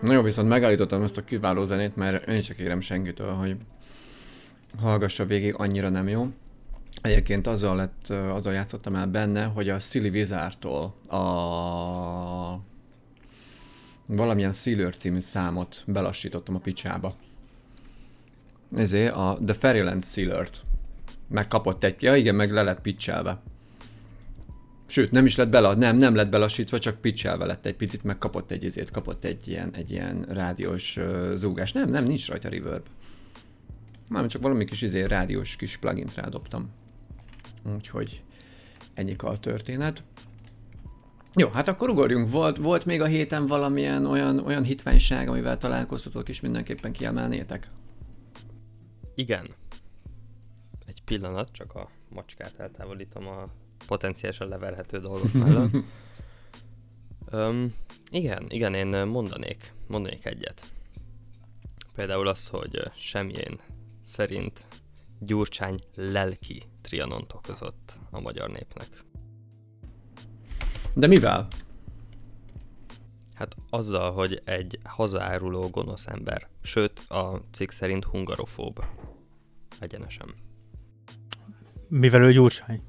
[0.00, 3.56] Na jó, viszont megállítottam ezt a kiváló zenét, mert én csak kérem senkitől, hogy
[4.80, 6.26] hallgassa végig, annyira nem jó.
[7.02, 11.22] Egyébként azzal, lett, azzal játszottam el benne, hogy a Silly Wizardtól a
[14.06, 17.12] valamilyen Sealer című számot belassítottam a picsába.
[18.76, 20.62] Ezért a The Fairyland Sealert
[21.28, 23.40] megkapott egy, ja igen, meg le lett pitchelve.
[24.86, 28.18] Sőt, nem is lett bele, nem, nem lett belassítva, csak pitchelve lett egy picit, meg
[28.18, 31.72] kapott egy izét, kapott egy ilyen, egy ilyen rádiós uh, zúgás.
[31.72, 32.86] Nem, nem, nincs rajta reverb.
[34.08, 36.70] Már csak valami kis izé, rádiós kis plugint rádobtam.
[37.74, 38.22] Úgyhogy
[38.94, 40.02] ennyi a történet.
[41.34, 42.30] Jó, hát akkor ugorjunk.
[42.30, 47.70] Volt, volt még a héten valamilyen olyan, olyan hitványság, amivel találkoztatok, és mindenképpen kiemelnétek?
[49.14, 49.54] Igen.
[50.86, 53.48] Egy pillanat, csak a macskát eltávolítom a
[53.86, 55.70] potenciálisan leverhető dolgok mellett.
[57.32, 57.74] um,
[58.10, 60.62] igen, igen, én mondanék, mondanék egyet.
[61.94, 63.60] Például az, hogy semmilyen
[64.02, 64.66] szerint
[65.18, 69.04] Gyurcsány lelki trianont okozott a magyar népnek.
[70.94, 71.48] De mivel?
[73.34, 78.84] Hát azzal, hogy egy hazaáruló gonosz ember, sőt a cikk szerint hungarofób.
[79.80, 80.34] Egyenesen.
[81.88, 82.82] Mivel ő Gyurcsány?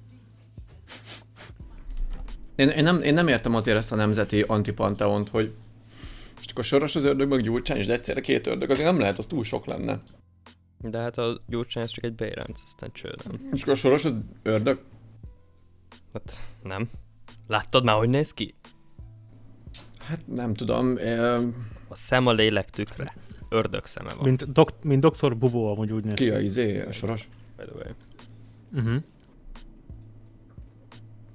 [2.55, 5.53] Én, én, nem, én nem értem azért ezt a nemzeti antipanteont, hogy
[6.35, 9.17] most akkor soros az ördög, meg Gyurcsány, és de egyszerre két ördög, azért nem lehet,
[9.17, 10.01] az túl sok lenne.
[10.79, 13.49] De hát a Gyurcsány ez csak egy béránc, aztán cső, nem?
[13.51, 14.79] És akkor soros az ördög?
[16.13, 16.89] Hát nem.
[17.47, 18.55] Láttad már, hogy néz ki?
[19.99, 20.97] Hát nem tudom.
[20.97, 21.35] E...
[21.87, 23.13] A szem a lélek tükre.
[23.49, 24.23] Ördög szeme van.
[24.23, 26.29] Mint, dok- mint doktor Bubó, amúgy úgy néz ki.
[26.29, 27.29] a izé, a soros?
[27.57, 27.91] By the way.
[28.83, 29.03] Uh-huh.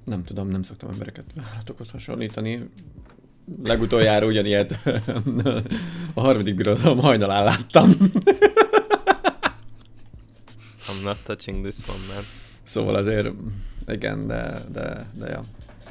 [0.05, 2.71] Nem tudom, nem szoktam embereket állatokhoz hasonlítani.
[3.63, 4.73] Legutoljára ugyanilyet
[6.15, 7.91] a harmadik birodalom hajnalán láttam.
[10.89, 12.23] I'm not touching this one, man.
[12.63, 13.29] Szóval azért,
[13.87, 15.45] igen, de, de, de ja.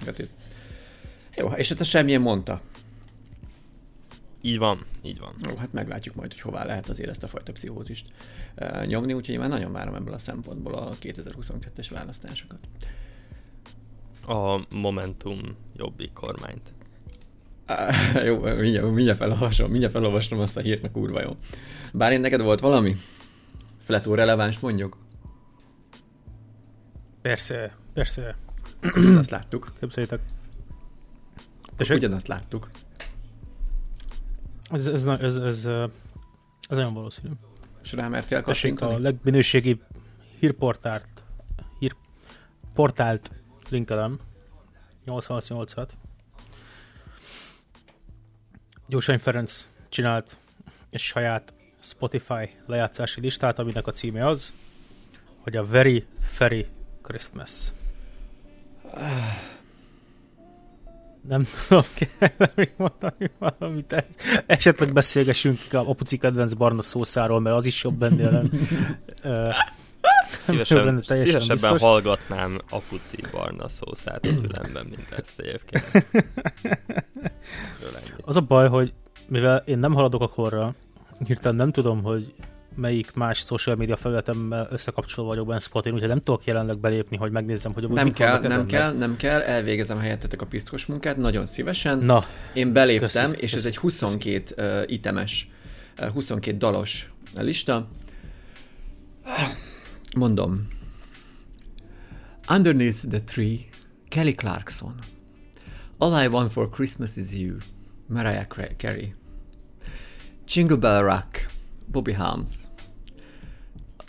[0.05, 0.29] Gati.
[1.37, 2.61] Jó, és ezt a semmilyen mondta.
[4.41, 5.33] Így van, így van.
[5.49, 8.05] Jó, hát meglátjuk majd, hogy hová lehet azért ezt a fajta pszichózist
[8.55, 12.59] uh, nyomni, úgyhogy én már nagyon várom ebből a szempontból a 2022-es választásokat.
[14.27, 15.41] A Momentum
[15.75, 16.73] jobbik kormányt.
[17.67, 21.35] Uh, jó, mindjárt, mindjárt felolvasom, mindjárt felolvasom azt a hírt, meg kurva jó.
[21.93, 22.95] Bár én neked volt valami?
[23.83, 24.97] Fletó releváns mondjuk?
[27.21, 28.37] Persze, persze.
[28.81, 29.71] Ugyanazt láttuk.
[29.79, 30.19] Képzeljétek.
[31.75, 31.97] Tessék?
[31.97, 32.69] Ugyanazt láttuk.
[34.71, 35.89] Ez, ez, ez, ez, ez,
[36.69, 37.29] nagyon valószínű.
[37.83, 39.81] És rámertél Tessék a legminőségi
[40.39, 41.23] hírportált,
[41.79, 43.31] hírportált
[43.69, 44.19] linkelem.
[45.05, 45.89] 888-at.
[48.87, 50.37] Gyurcsány Ferenc csinált
[50.89, 54.53] egy saját Spotify lejátszási listát, aminek a címe az,
[55.39, 56.65] hogy a Very Ferry
[57.01, 57.71] Christmas.
[61.27, 64.05] Nem tudom, kell még mondani valamit.
[64.45, 68.43] Esetleg beszélgessünk a Apuci kedvenc barna szószáról, mert az is jobb ennél.
[70.39, 71.81] Szívesen, szívesebben biztos.
[71.81, 76.05] hallgatnám Apuci barna szószát a fülemben, mint ezt egyébként.
[78.25, 78.93] Az a baj, hogy
[79.27, 80.75] mivel én nem haladok a korra,
[81.25, 82.33] hirtelen nem tudom, hogy
[82.77, 87.31] melyik más social media felületemmel összekapcsolva vagyok benne Spotin, úgyhogy nem tudok jelenleg belépni, hogy
[87.31, 91.97] megnézzem, hogy nem kell, nem kell, nem kell, elvégezem helyettetek a piszkos munkát, nagyon szívesen.
[91.97, 94.93] Na, Én beléptem, köszi, és köszi, ez egy 22 köszi.
[94.93, 95.47] itemes,
[96.01, 97.87] uh, 22 dalos lista.
[100.15, 100.67] Mondom.
[102.49, 103.57] Underneath the tree,
[104.09, 104.95] Kelly Clarkson.
[105.97, 107.57] All I want for Christmas is you,
[108.07, 108.45] Mariah
[108.77, 109.15] Carey.
[110.45, 111.36] Jingle Bell Rock,
[111.91, 112.49] Bobby Helms.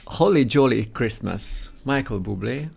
[0.05, 2.69] Holly Jolly Christmas, Michael Bublé.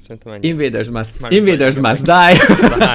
[0.00, 0.46] Szerintem ennyi.
[0.48, 2.12] Invaders Must, Már Invaders vagy- must Die.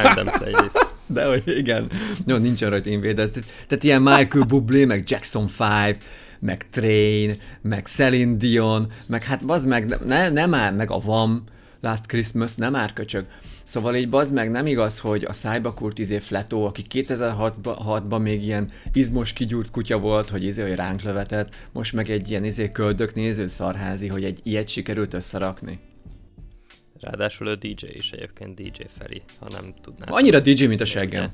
[0.10, 0.86] Ez a playlist.
[1.06, 1.91] De hogy igen.
[2.26, 3.30] Jó, nincsen rajta Invaders.
[3.67, 5.97] Tehát ilyen Michael Bublé, meg Jackson 5,
[6.39, 11.43] meg Train, meg Celine Dion, meg hát bazd meg, ne, nem már meg a VAM,
[11.82, 13.26] Last Christmas, nem már köcsög.
[13.67, 18.71] Szóval így bazd meg, nem igaz, hogy a Cybercourt izé Fletó, aki 2006-ban még ilyen
[18.93, 23.13] izmos kigyúrt kutya volt, hogy izé, hogy ránk lövetett, most meg egy ilyen izé köldök
[23.13, 25.80] néző szarházi, hogy egy ilyet sikerült összerakni.
[26.99, 30.10] Ráadásul ő DJ is egyébként, DJ Feri, ha nem tudnád.
[30.12, 31.30] Annyira DJ, mint a seggem.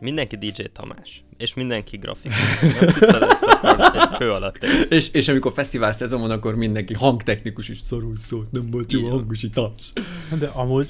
[0.00, 2.62] Mindenki DJ Tamás, és mindenki grafikus.
[2.62, 4.90] Egy kő alatt élsz.
[4.90, 9.08] És, és amikor fesztivál szezon van, akkor mindenki hangtechnikus is szarul szólt, nem volt jó
[9.08, 9.92] hangosítás.
[10.38, 10.88] De amúgy,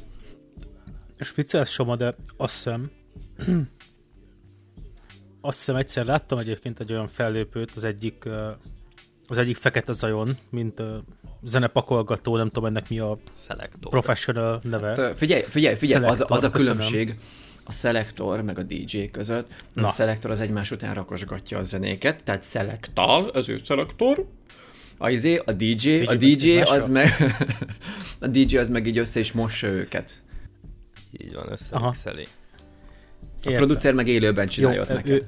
[1.19, 2.91] és viccelsz Soma, de azt hiszem,
[5.41, 8.29] azt hiszem egyszer láttam egyébként egy olyan fellépőt az egyik,
[9.27, 10.83] az egyik fekete zajon, mint
[11.43, 13.91] zenepakolgató, nem tudom ennek mi a Szelektor.
[13.91, 14.93] professional neve.
[14.93, 17.07] Te Figyelj, figyelj, figyelj, az, Selector, az a köszönöm.
[17.69, 19.49] A szelektor meg a DJ között.
[19.75, 19.89] A Na.
[19.89, 24.27] szelektor az egymás után rakosgatja a zenéket, tehát szelektal, ezért szelektor.
[24.99, 27.09] A, izé, a DJ, a DJ az meg,
[28.21, 30.23] a DJ az meg így össze is mossa őket.
[31.13, 31.53] Így van, Aha.
[31.53, 32.27] összemixeli.
[33.45, 35.11] A producer meg élőben Jó, csinálja ott ő, neked.
[35.11, 35.27] ő,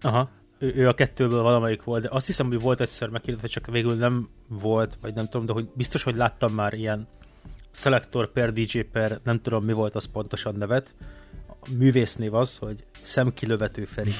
[0.00, 3.66] aha, ő, ő, a kettőből valamelyik volt, de azt hiszem, hogy volt egyszer megkérdezve, csak
[3.66, 7.08] végül nem volt, vagy nem tudom, de hogy biztos, hogy láttam már ilyen
[7.70, 10.94] Selector per DJ per, nem tudom mi volt az pontosan nevet.
[11.66, 14.10] A művésznév az, hogy szemkilövető Feri.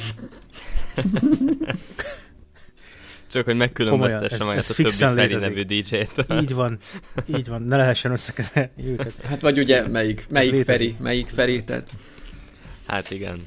[3.33, 5.49] Csak hogy megkülönböztesse Komolyan, ez- a többi fixen Feri létezik.
[5.55, 6.43] nevű DJ-t.
[6.43, 6.79] Így van,
[7.37, 9.13] így van, ne lehessen összekeverni őket.
[9.29, 10.89] Hát vagy ugye melyik, melyik létezik.
[10.89, 11.91] Feri, melyik Feri, tehát
[12.87, 13.47] Hát igen.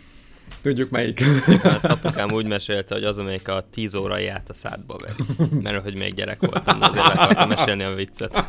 [0.62, 1.24] tudjuk melyik.
[1.64, 5.50] Ezt apukám úgy mesélte, hogy az, amelyik a 10 órai át a szádba veri.
[5.62, 8.44] Mert hogy még gyerek voltam, azért akartam mesélni a viccet.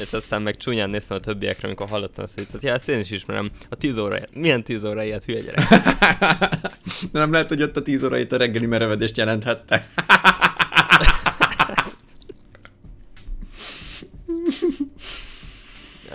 [0.00, 2.62] És aztán meg csúnyán néztem a többiekre, amikor hallottam a viccet.
[2.62, 3.50] Ja, ezt én is ismerem.
[3.68, 5.64] A 10 óra, milyen 10 óra ilyet, hülye gyerek.
[7.12, 9.88] Nem lehet, hogy ott a 10 óra itt a reggeli merevedést jelenthette.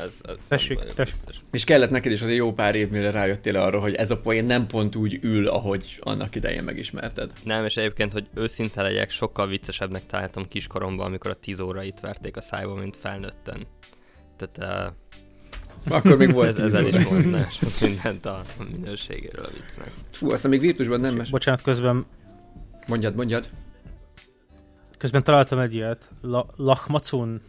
[0.05, 1.13] Ez, ez Tessék, nagyon tessék.
[1.13, 1.35] biztos.
[1.51, 4.45] És kellett neked is azért jó pár év, mire rájöttél arra, hogy ez a poén
[4.45, 7.31] nem pont úgy ül, ahogy annak idején megismerted.
[7.43, 12.37] Nem, és egyébként, hogy őszinte legyek, sokkal viccesebbnek találtam kiskoromban, amikor a 10 órait verték
[12.37, 13.67] a szájba, mint felnőtten.
[14.37, 14.93] Tehát
[15.87, 16.99] uh, Akkor még volt ez, 10 ezzel óra.
[16.99, 19.91] is mondná sok mindent a a minőségéről a viccnek.
[20.11, 21.29] Fú, aztán még virtusban nem mes...
[21.29, 22.05] Bocsánat, közben,
[22.87, 23.49] Mondjad, mondjad.
[24.97, 27.41] közben találtam egy ilyet, La, Lachmacun,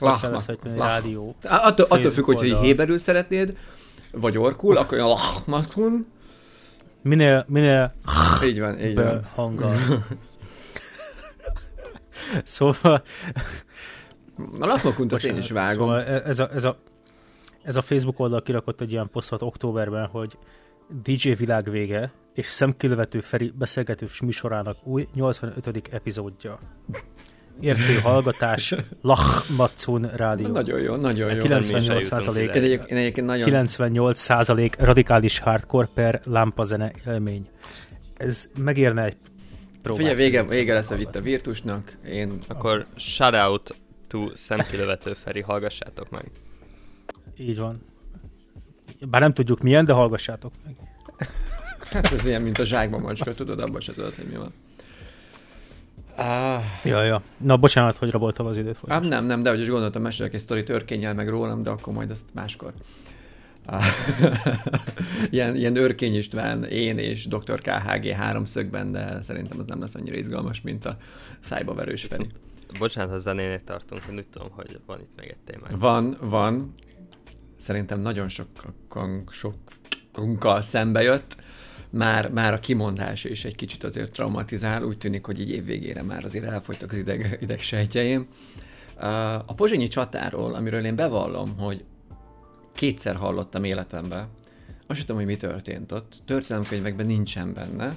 [0.00, 0.48] Lach.
[0.76, 1.34] rádió.
[1.42, 2.62] Attól, attól függ, Facebook hogy, hogy oldal.
[2.62, 3.56] héberül szeretnéd,
[4.12, 6.06] vagy orkul, akkor a lachmatun.
[7.02, 7.94] Minél, minél
[8.44, 9.24] Így van, így van.
[9.34, 9.76] hanggal.
[12.44, 13.02] szóval,
[14.58, 15.88] A lachmakunt azt én is vágom.
[15.88, 16.76] Szóval ez a, ez, a,
[17.62, 20.38] ez a Facebook oldal kirakott egy ilyen posztot októberben, hogy
[21.02, 25.88] DJ világ vége, és szemkilövető Feri beszélgetős műsorának új 85.
[25.92, 26.58] epizódja.
[27.60, 30.46] Értő hallgatás, Lachmacun rádió.
[30.48, 31.40] Nagyon jó, nagyon jó.
[31.40, 32.54] 98 százalék.
[32.54, 33.44] Én, egyéb, én egyébként nagyon...
[33.44, 37.48] 98 százalék radikális hardcore per lámpazene élmény.
[38.16, 39.16] Ez megérne egy
[39.82, 40.06] próbát.
[40.06, 41.96] Figyelj, vége, vége lesz a Vita Virtusnak.
[42.06, 43.74] Én Akkor shout out
[44.08, 46.30] to szemkilövető Feri, hallgassátok meg.
[47.38, 47.82] Így van.
[49.10, 50.76] Bár nem tudjuk milyen, de hallgassátok meg.
[51.90, 54.52] Hát ez ilyen, mint a zsákban macska, tudod, abban se tudod, hogy mi van.
[56.20, 57.22] Ah, Ja, ja.
[57.36, 58.78] Na, bocsánat, hogy raboltam az időt.
[58.86, 61.92] ám nem, nem, de hogy is gondoltam, mesélek egy sztori törkényel meg rólam, de akkor
[61.92, 62.72] majd ezt máskor.
[63.66, 63.84] Ah,
[65.30, 67.60] ilyen, ilyen Örkény István, én és Dr.
[67.60, 70.96] KHG háromszögben, de szerintem az nem lesz annyira izgalmas, mint a
[71.40, 72.26] szájba verős Feri.
[72.78, 75.80] Bocsánat, ha zenénél tartunk, én úgy tudom, hogy van itt még egy témánk.
[75.80, 76.74] Van, van.
[77.56, 81.36] Szerintem nagyon sokan, sokunkkal szembe jött.
[81.90, 84.82] Már, már a kimondás is egy kicsit azért traumatizál.
[84.82, 88.28] Úgy tűnik, hogy így évvégére már azért elfogytak az ideg, idegsejtjeim.
[88.96, 91.84] Uh, A pozsonyi csatáról, amiről én bevallom, hogy
[92.74, 94.28] kétszer hallottam életemben,
[94.86, 96.22] azt sem tudom, hogy mi történt ott.
[96.26, 97.94] Történelemkönyvekben nincsen benne.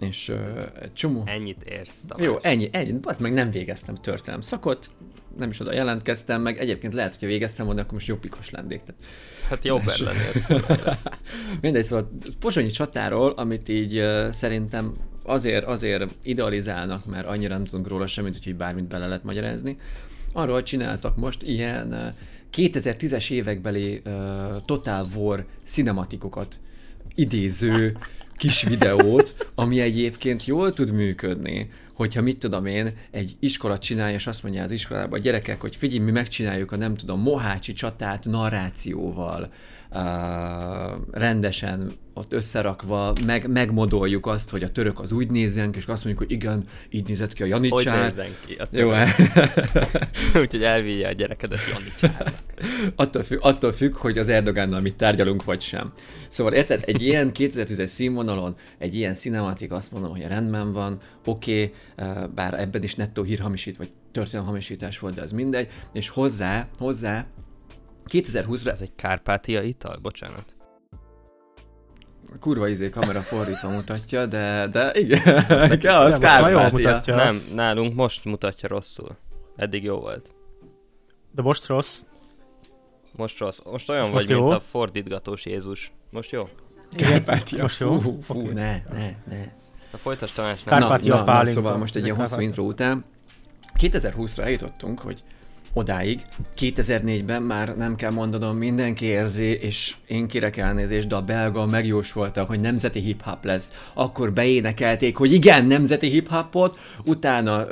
[0.00, 0.38] És uh,
[0.80, 1.22] egy csomó...
[1.26, 2.04] Ennyit érsz.
[2.16, 2.94] Jó, ennyi, ennyi.
[3.02, 4.90] Az meg nem végeztem történelem szakot,
[5.38, 8.82] nem is oda jelentkeztem, meg egyébként lehet, hogyha végeztem volna, akkor most jobbikos lennék.
[8.82, 9.04] Tehát...
[9.48, 10.42] Hát jobb lenni ez.
[11.60, 17.88] Mindegy, szóval Pozsonyi csatáról, amit így uh, szerintem azért, azért idealizálnak, mert annyira nem tudunk
[17.88, 19.76] róla semmit, úgyhogy bármit bele lehet magyarázni.
[20.32, 22.14] Arról csináltak most ilyen uh,
[22.56, 24.12] 2010-es évekbeli uh,
[24.64, 26.58] Total War cinematikokat
[27.14, 27.96] idéző
[28.40, 34.26] kis videót, ami egyébként jól tud működni, hogyha mit tudom én, egy iskola csinálja, és
[34.26, 38.24] azt mondja az iskolában a gyerekek, hogy figyelj, mi megcsináljuk a nem tudom, Mohácsi csatát
[38.24, 39.52] narrációval,
[39.90, 40.00] uh,
[41.10, 46.26] rendesen ott összerakva, meg, megmodoljuk azt, hogy a török az úgy nézzen, és azt mondjuk,
[46.28, 48.02] hogy igen, így nézett ki a Hogy Janicsár.
[48.04, 48.54] nézzen ki?
[48.54, 48.90] A Jó,
[50.42, 52.34] Úgyhogy elvigye a gyerekedet Janicsárnak.
[52.96, 55.92] attól, függ, attól függ, hogy az Erdogánnal mit tárgyalunk, vagy sem.
[56.28, 61.72] Szóval érted, egy ilyen 2010-es színvonalon, egy ilyen cinematik, azt mondom, hogy rendben van, oké,
[61.96, 66.68] okay, bár ebben is nettó hírhamisít, vagy történelmi hamisítás volt, de ez mindegy, és hozzá,
[66.78, 67.26] hozzá
[68.10, 69.98] 2020-ra Ez egy kárpátia ital?
[70.02, 70.59] Bocsánat.
[72.40, 77.14] Kurva izé kamera fordítva mutatja, de, de igen, igen Nem, az most Kárpátia.
[77.14, 79.08] Nem, nálunk most mutatja rosszul.
[79.56, 80.34] Eddig jó volt.
[81.34, 82.02] De most rossz.
[83.12, 83.58] Most rossz.
[83.70, 84.40] Most olyan Most vagy, jó?
[84.40, 85.92] mint a fordítgatós Jézus.
[86.10, 86.48] Most jó?
[86.96, 87.62] Kárpátia.
[87.62, 87.98] Most jó?
[88.00, 88.52] Fú, fú, Oké.
[88.52, 89.44] ne, ne, ne.
[89.92, 90.78] Na folytasd Tamás, nem.
[90.78, 91.60] Kárpát- Na, Kárpátia na, na, pálinka.
[91.60, 93.04] szóval most egy ilyen hosszú intro után
[93.80, 95.22] 2020-ra eljutottunk, hogy
[95.72, 96.20] odáig,
[96.56, 102.44] 2004-ben már nem kell mondanom, mindenki érzi, és én kérek elnézést, de a belga megjósolta,
[102.44, 103.72] hogy nemzeti hip-hop lesz.
[103.94, 107.66] Akkor beénekelték, hogy igen, nemzeti hip-hopot, utána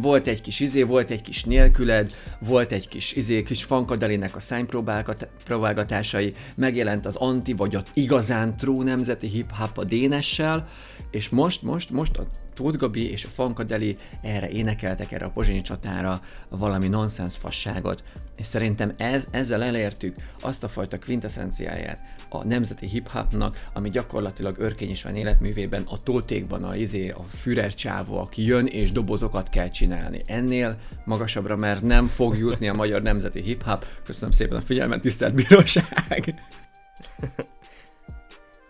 [0.00, 4.40] volt egy kis izé, volt egy kis nélküled, volt egy kis izé, kis fankadelinek a
[4.40, 10.68] szánypróbálgatásai, megjelent az anti vagy a igazán true nemzeti hip-hop a Dénessel,
[11.10, 15.60] és most, most, most a Tóth Gabi és a Fankadeli erre énekeltek, erre a pozsonyi
[15.60, 18.04] csatára valami nonsens fasságot,
[18.36, 21.98] és szerintem ez, ezzel elértük azt a fajta quintessenciáját
[22.28, 28.18] a nemzeti hip-hopnak, ami gyakorlatilag Örkény István életművében a tótékban a, izé, a Führer csávó,
[28.18, 30.22] aki jön és dobozokat kell csinálni.
[30.26, 33.86] Ennél magasabbra, mert nem fog jutni a magyar nemzeti hip-hop.
[34.04, 36.34] Köszönöm szépen a figyelmet, tisztelt bíróság!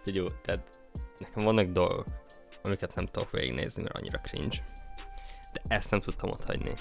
[0.04, 0.62] Jó, tehát
[1.18, 2.06] nekem vannak dolgok,
[2.64, 4.56] amiket nem tudok végignézni, mert annyira cringe.
[5.52, 6.72] De ezt nem tudtam ott hagyni.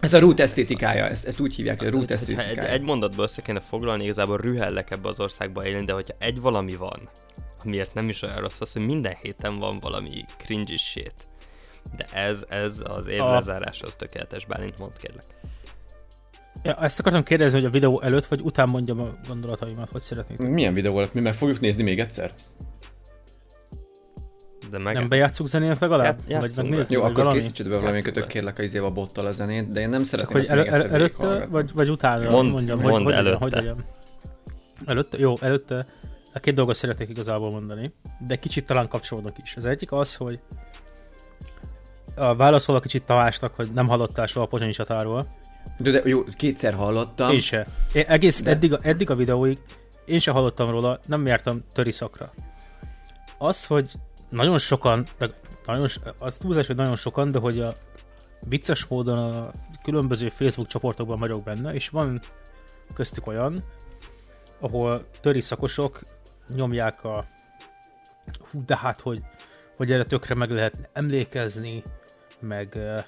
[0.00, 2.68] Ez a root esztétikája, ezt, ezt úgy hívják, hogy a root egy, esztétikája.
[2.68, 6.76] egy mondatból össze kéne foglalni, igazából rühellek ebbe az országba élni, de hogyha egy valami
[6.76, 7.08] van,
[7.64, 11.28] amiért nem is olyan rossz az, hogy minden héten van valami cringe shit.
[11.96, 15.24] De ez, ez az év A- lezárása, az tökéletes, Bálint, mondd kérlek.
[16.62, 20.38] Ja, ezt akartam kérdezni, hogy a videó előtt vagy után mondjam a gondolataimat, hogy szeretnék.
[20.38, 21.14] Milyen videó volt?
[21.14, 22.30] Mi meg fogjuk nézni még egyszer?
[24.72, 24.94] De meg...
[24.94, 26.04] Nem bejátszuk zenének legalább?
[26.04, 26.94] Ját- vagy játszunk megnézni?
[26.94, 27.40] Jó, vagy akkor valami?
[27.40, 30.36] készítsd be valami kötök kérlek a izével a bottal a zenét, de én nem szeretném
[30.36, 33.38] Hogy ezt el, előtte, vagy, vagy utána Mondd- mondjam, mondd hogy, hogy, előtte.
[33.38, 33.76] Hogy legyen.
[34.86, 35.18] Előtte?
[35.18, 35.86] Jó, előtte.
[36.32, 37.92] A két dolgot szeretnék igazából mondani,
[38.26, 39.56] de kicsit talán kapcsolódnak is.
[39.56, 40.38] Az egyik az, hogy
[42.14, 45.26] a válaszol a kicsit Tamásnak, hogy nem hallottál soha a pozsonyi csatáról.
[45.78, 47.32] De, de jó, kétszer hallottam.
[47.32, 47.66] Én se.
[47.92, 48.50] Én egész De- de...
[48.50, 49.58] eddig, a, eddig a videóig
[50.04, 52.32] én se hallottam róla, nem jártam töri szakra.
[53.38, 53.92] Az, hogy
[54.32, 55.30] nagyon sokan, de
[55.66, 57.72] nagyon, az túlzás, hogy nagyon sokan, de hogy a
[58.40, 59.50] vicces módon a
[59.82, 62.20] különböző Facebook csoportokban vagyok benne, és van
[62.94, 63.64] köztük olyan,
[64.60, 66.00] ahol töri szakosok
[66.54, 67.24] nyomják a
[68.50, 69.22] hú, de hát, hogy,
[69.76, 71.84] hogy erre tökre meg lehet emlékezni,
[72.40, 73.04] meg eh,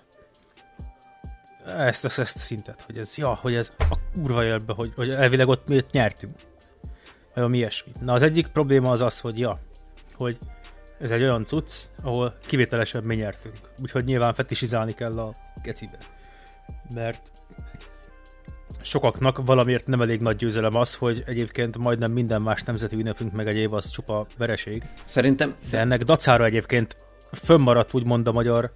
[1.86, 5.10] ezt, ezt, ezt a szintet, hogy ez, ja, hogy ez a kurva élbe, hogy, hogy
[5.10, 6.34] elvileg ott miért nyertünk.
[6.80, 7.92] Vagy valami ilyesmi.
[8.00, 9.58] Na az egyik probléma az az, hogy ja,
[10.14, 10.38] hogy
[11.04, 13.54] ez egy olyan cucc, ahol kivételesen mi nyertünk.
[13.82, 15.98] Úgyhogy nyilván fetisizálni kell a gecibe.
[16.94, 17.32] Mert
[18.82, 23.48] sokaknak valamiért nem elég nagy győzelem az, hogy egyébként majdnem minden más nemzeti ünnepünk meg
[23.48, 24.82] egyéb az csupa vereség.
[25.04, 26.96] Szerintem, De ennek dacára egyébként
[27.32, 28.72] fönnmaradt úgymond a magyar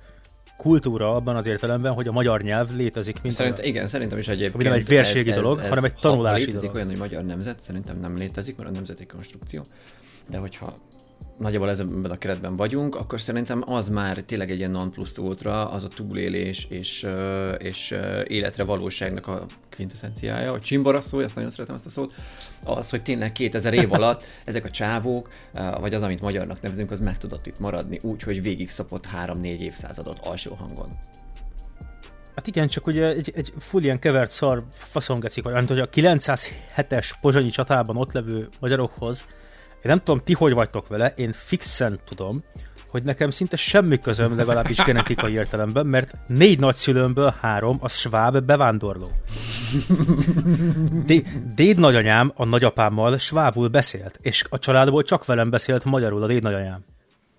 [0.56, 3.74] kultúra abban az értelemben, hogy a magyar nyelv létezik, mint Szerintem, olyan.
[3.74, 4.54] igen, szerintem is egyébként.
[4.54, 6.74] Ami nem egy vérségi dolog, hanem egy tanulási létezik dolog.
[6.74, 9.64] olyan, hogy magyar nemzet, szerintem nem létezik, mert a nemzeti konstrukció.
[10.30, 10.76] De hogyha
[11.38, 15.70] nagyjából ebben a keretben vagyunk, akkor szerintem az már tényleg egy ilyen non plus ultra,
[15.70, 17.06] az a túlélés és,
[17.58, 20.52] és életre valóságnak a quintessenciája.
[20.52, 22.14] A csimbora szó, ezt nagyon szeretem ezt a szót,
[22.64, 25.28] az, hogy tényleg 2000 év alatt ezek a csávók,
[25.80, 29.42] vagy az, amit magyarnak nevezünk, az meg tudott itt maradni, úgy, hogy végig szapott 3-4
[29.42, 30.98] évszázadot alsó hangon.
[32.34, 35.88] Hát igen, csak ugye egy, egy full ilyen kevert szar faszongecik, vagy mint hogy a
[35.88, 39.24] 907-es pozsonyi csatában ott levő magyarokhoz
[39.78, 42.44] Én nem tudom, ti hogy vagytok vele, én fixen tudom,
[42.88, 49.10] hogy nekem szinte semmi közöm, legalábbis genetikai értelemben, mert négy nagyszülőmből három az sváb bevándorló.
[51.54, 56.42] Déd nagyanyám a nagyapámmal svábul beszélt, és a családból csak velem beszélt magyarul a déd
[56.42, 56.84] nagyanyám.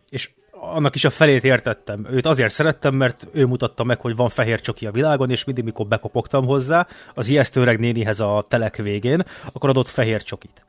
[0.10, 2.08] És annak is a felét értettem.
[2.12, 5.64] Őt azért szerettem, mert ő mutatta meg, hogy van fehér csoki a világon, és mindig,
[5.64, 10.66] mikor bekopogtam hozzá, az ijesztő öreg nénihez a telek végén, akkor adott fehér csokit.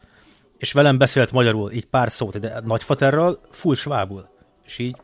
[0.60, 4.28] És velem beszélt magyarul, így pár szót, de nagyfaterral full svábul.
[4.64, 4.96] És így,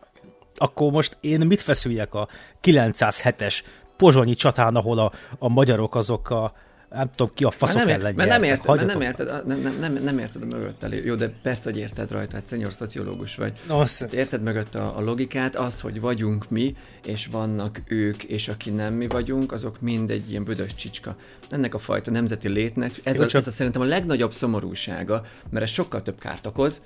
[0.57, 2.29] akkor most én mit feszüljek a
[2.63, 3.63] 907-es
[3.97, 6.53] pozsonyi csatán, ahol a, a magyarok azok a,
[6.91, 9.77] nem tudom ki a faszok nem, ellen mert nem érted, mert nem érted, nem, nem,
[9.79, 13.53] nem, nem érted a mögött Jó, de persze, hogy érted rajta, hát szenyor szociológus vagy.
[13.69, 16.77] No, hát érted mögött a, a logikát, az, hogy vagyunk mi,
[17.07, 21.17] és vannak ők, és aki nem mi vagyunk, azok mind egy ilyen büdös csicska.
[21.51, 23.41] Ennek a fajta nemzeti létnek, ez, Jó, a, csak...
[23.41, 26.85] ez a szerintem a legnagyobb szomorúsága, mert ez sokkal több kárt okoz,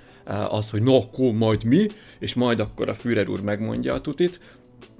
[0.49, 1.87] az, hogy no, akkor majd mi,
[2.19, 4.39] és majd akkor a Führer úr megmondja a tutit,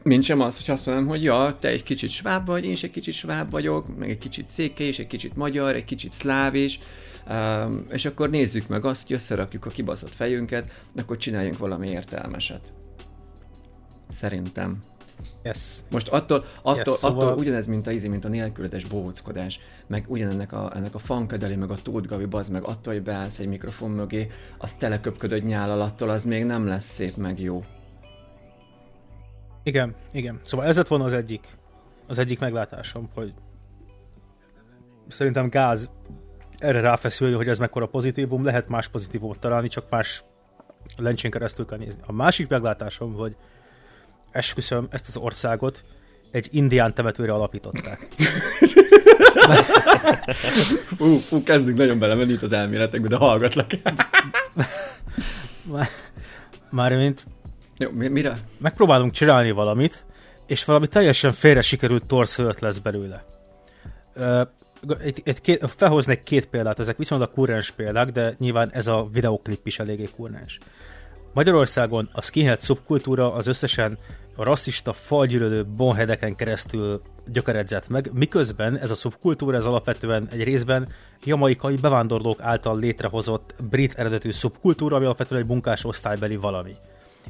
[0.04, 2.84] mint sem az, hogy azt mondom, hogy ja, te egy kicsit sváb vagy, én is
[2.84, 6.56] egy kicsit sváb vagyok, meg egy kicsit székely és egy kicsit magyar, egy kicsit szláv
[6.56, 6.80] is,
[7.30, 12.74] um, és akkor nézzük meg azt, hogy összerakjuk a kibaszott fejünket, akkor csináljunk valami értelmeset.
[14.08, 14.80] Szerintem.
[15.44, 15.58] Yes.
[15.90, 17.20] Most attól, attól, yes, szóval...
[17.20, 21.72] attól ugyanez, mint a, mint a nélkületes bóckodás, meg ugyanennek a, ennek a fankadeli, meg
[21.72, 24.28] a Tóth Gabi, bazd meg attól, hogy beállsz egy mikrofon mögé,
[24.58, 27.64] az teleköpködött nyálalattól, az még nem lesz szép meg jó.
[29.64, 30.40] Igen, igen.
[30.44, 31.58] Szóval ez lett volna az egyik,
[32.08, 33.34] az egyik meglátásom, hogy
[35.08, 35.90] szerintem gáz
[36.58, 40.24] erre ráfeszülni, hogy ez mekkora pozitívum, lehet más pozitívumot találni, csak más
[40.98, 42.02] lencsén keresztül kell nézni.
[42.06, 43.36] A másik meglátásom, hogy
[44.32, 45.84] esküszöm, ezt az országot
[46.32, 48.08] egy indián temetőre alapították.
[50.98, 53.72] Fú, fú, kezdünk nagyon belemenni itt az elméletekbe, de hallgatlak.
[56.70, 57.26] Mármint
[57.82, 58.38] jó, mi, mire?
[58.58, 60.06] Megpróbálunk csinálni valamit,
[60.48, 63.26] és valami teljesen félre sikerült torszölt lesz belőle.
[64.16, 64.42] Uh,
[65.24, 69.68] egy, két, felhoznék két példát, ezek viszont a kurrens példák, de nyilván ez a videoklip
[69.68, 70.58] is eléggé kurrens.
[71.34, 73.98] Magyarországon a skinhead szubkultúra az összesen
[74.36, 80.88] a rasszista, falgyűlölő bonhedeken keresztül gyökeredzett meg, miközben ez a szubkultúra ez alapvetően egy részben
[81.24, 86.76] jamaikai bevándorlók által létrehozott brit eredetű szubkultúra, ami alapvetően egy munkás osztálybeli valami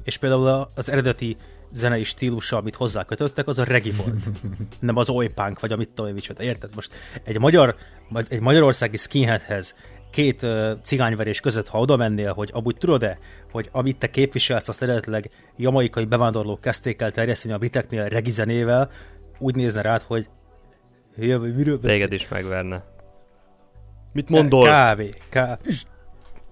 [0.04, 1.38] és például az eredeti
[1.74, 4.16] zenei stílusa, amit hozzá kötöttek, az a regi volt.
[4.80, 6.44] Nem az punk, vagy amit tudom micsoda.
[6.44, 6.76] Érted?
[6.76, 6.92] Most
[7.24, 7.76] egy magyar,
[8.30, 9.76] egy magyarországi skinheadhez
[10.12, 13.20] két uh, cigányverés között, ha oda mennél, hogy abúgy tudod-e,
[13.52, 18.92] hogy amit te képviselsz, azt eredetileg jamaikai bevándorlók kezdték el terjeszteni a briteknél regi zenével,
[19.38, 20.30] úgy nézne rád, hogy
[21.16, 22.84] miről Téged is megverne.
[24.14, 24.66] Mit mondol?
[24.66, 25.58] Kávé, kávé.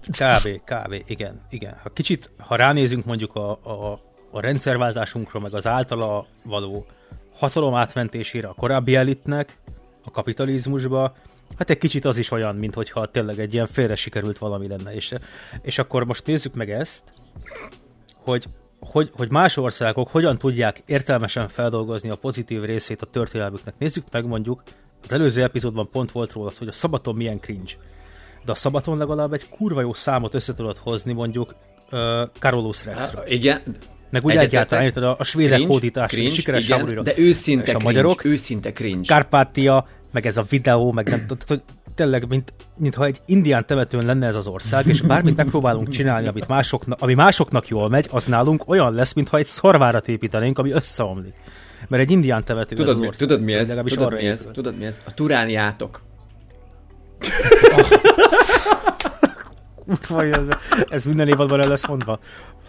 [0.06, 0.60] Kb.
[0.64, 1.02] Kb.
[1.06, 1.76] Igen, igen.
[1.82, 6.86] Ha kicsit, ha ránézünk mondjuk a, a, a rendszerváltásunkra, meg az általa való
[7.34, 9.58] hatalom átmentésére a korábbi elitnek,
[10.04, 11.14] a kapitalizmusba,
[11.58, 14.94] hát egy kicsit az is olyan, mint hogyha tényleg egy ilyen félre sikerült valami lenne.
[14.94, 15.14] És,
[15.62, 17.02] és akkor most nézzük meg ezt,
[18.14, 18.44] hogy,
[18.80, 23.74] hogy, hogy más országok hogyan tudják értelmesen feldolgozni a pozitív részét a történelmüknek.
[23.78, 24.62] Nézzük meg mondjuk,
[25.02, 27.72] az előző epizódban pont volt róla az, hogy a szabaton milyen cringe
[28.44, 31.54] de a szabaton legalább egy kurva jó számot össze tudod hozni mondjuk
[31.92, 32.00] uh,
[32.38, 33.24] Carolus Rexről.
[33.26, 33.62] Igen,
[34.10, 37.82] meg úgy egyáltalán, érted, a, a svédek hódítás, cringe, sikeres igen, de őszinte cringe, a
[37.82, 39.06] magyarok, őszinte cringe.
[39.06, 41.62] Kárpátia, meg ez a videó, meg nem tudom, hogy
[41.94, 46.48] tényleg, mint, mintha egy indián temetőn lenne ez az ország, és bármit megpróbálunk csinálni, amit
[46.48, 51.34] másoknak, ami másoknak jól megy, az nálunk olyan lesz, mintha egy szarvárat építenénk, ami összeomlik.
[51.88, 53.28] Mert egy indián temető tudod, ez mi, ország.
[53.28, 53.68] Tudod mi ez?
[53.68, 54.48] Tudod mi ez?
[54.52, 55.00] Tudod mi ez?
[55.06, 56.02] A turániátok.
[57.18, 57.96] Kurva,
[60.18, 60.40] ez,
[60.88, 62.20] ez minden évadban el lesz mondva.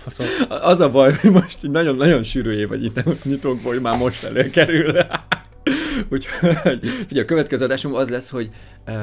[0.08, 0.58] Szóval...
[0.62, 4.94] Az a baj, hogy most így nagyon-nagyon sűrű év vagy itt nyitókból, már most előkerül.
[6.12, 8.50] Úgyhogy figyelj, a következő adásom az lesz, hogy
[8.88, 8.96] uh,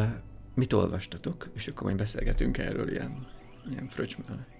[0.54, 3.26] mit olvastatok, és akkor majd beszélgetünk erről ilyen,
[3.70, 4.56] ilyen fröccs mellett.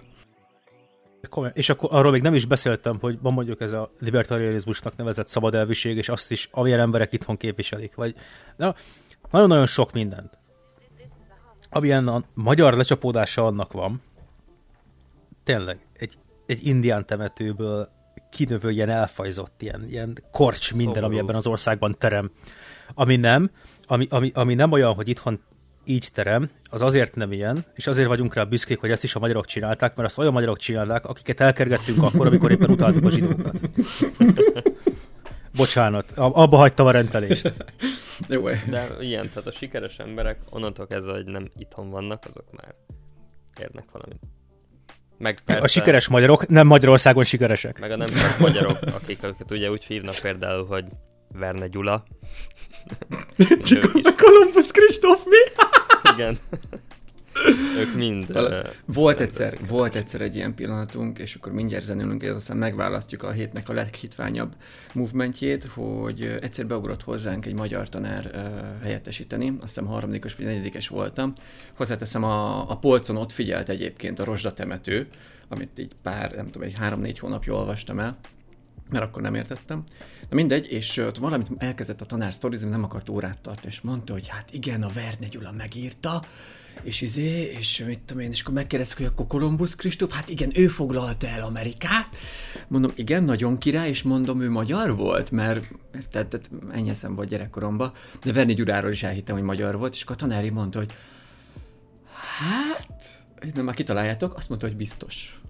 [1.54, 5.54] És akkor arról még nem is beszéltem, hogy van mondjuk ez a libertarianizmusnak nevezett szabad
[5.54, 7.94] elviség, és azt is, amilyen emberek itthon képviselik.
[7.94, 8.14] Vagy,
[8.56, 8.74] na,
[9.30, 10.38] nagyon-nagyon sok mindent
[11.71, 14.03] amilyen a magyar lecsapódása annak van,
[15.45, 16.14] tényleg, egy,
[16.47, 17.89] egy indián temetőből
[18.31, 21.12] kinövő ilyen elfajzott, ilyen, ilyen korcs minden, Szomorú.
[21.12, 22.31] ami ebben az országban terem.
[22.95, 23.51] Ami nem,
[23.87, 25.41] ami, ami, ami nem olyan, hogy itthon
[25.85, 29.19] így terem, az azért nem ilyen, és azért vagyunk rá büszkék, hogy ezt is a
[29.19, 33.61] magyarok csinálták, mert azt olyan magyarok csinálták, akiket elkergettünk akkor, amikor éppen utáltuk a zsidókat.
[35.57, 37.53] Bocsánat, abba hagytam a rendelést.
[38.28, 42.74] Jó, De ilyen, tehát a sikeres emberek onnantól kezdve, hogy nem itthon vannak, azok már
[43.61, 44.20] érnek valamit.
[45.18, 47.78] Meg persze, A sikeres magyarok nem Magyarországon sikeresek.
[47.78, 50.84] Meg a nem csak magyarok, akik őket ugye úgy hívnak például, hogy
[51.32, 52.05] Verne Gyula.
[53.62, 55.36] Csak a Columbus Kristóf mi?
[56.14, 56.38] Igen.
[57.80, 58.39] ők mind...
[58.84, 63.30] Volt egyszer, volt egyszer egy ilyen pillanatunk, és akkor mindjárt zenélünk, és aztán megválasztjuk a
[63.30, 64.55] hétnek a leghitványabb
[64.95, 68.30] movementjét, hogy egyszer beugrott hozzánk egy magyar tanár
[68.82, 71.32] helyettesíteni, azt hiszem harmadikos vagy negyedikes voltam.
[71.76, 75.07] Hozzáteszem, a, a polcon ott figyelt egyébként a rozsdatemető,
[75.49, 78.16] amit így pár, nem tudom, egy három-négy hónapja olvastam el,
[78.91, 79.84] mert akkor nem értettem.
[80.28, 84.12] Na mindegy, és ott valamit elkezdett a tanár sztorizni, nem akart órát tartani, és mondta,
[84.12, 86.22] hogy hát igen, a Verne Gyula megírta,
[86.82, 90.51] és izé, és mit tudom én, és akkor megkérdeztük, hogy akkor Kolumbusz Kristóf, hát igen,
[90.55, 92.16] ő foglalta el Amerikát.
[92.68, 97.14] Mondom, igen, nagyon király, és mondom, ő magyar volt, mert, mert tehát, tehát ennyi eszem
[97.14, 100.78] volt gyerekkoromban, de Verni Gyuráról is elhittem, hogy magyar volt, és akkor a tanári mondta,
[100.78, 100.93] hogy
[102.39, 103.24] hát,
[103.55, 105.41] nem már kitaláljátok, azt mondta, hogy biztos.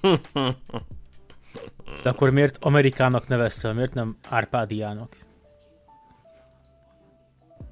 [2.02, 5.16] De akkor miért Amerikának nevezte, miért nem Árpádiának?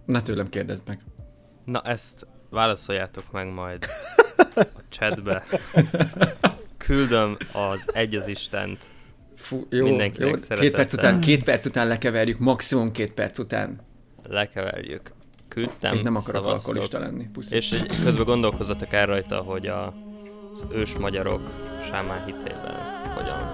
[0.07, 1.01] Na tőlem kérdezd meg.
[1.65, 3.87] Na ezt válaszoljátok meg majd
[4.55, 4.67] a
[4.99, 5.45] chatbe.
[6.77, 8.85] Küldöm az Egy az Istent.
[9.37, 9.97] Fú, jó, jó.
[9.97, 13.81] Két perc, után, két perc után lekeverjük, maximum két perc után.
[14.23, 15.13] Lekeverjük.
[15.49, 17.29] Küldtem, Én nem akarok alkoholista lenni.
[17.33, 17.57] Puszi.
[17.57, 19.95] És egy, közben gondolkozzatok el rajta, hogy a,
[20.53, 21.51] az ős magyarok
[21.91, 22.75] sámán hitében
[23.15, 23.54] hogyan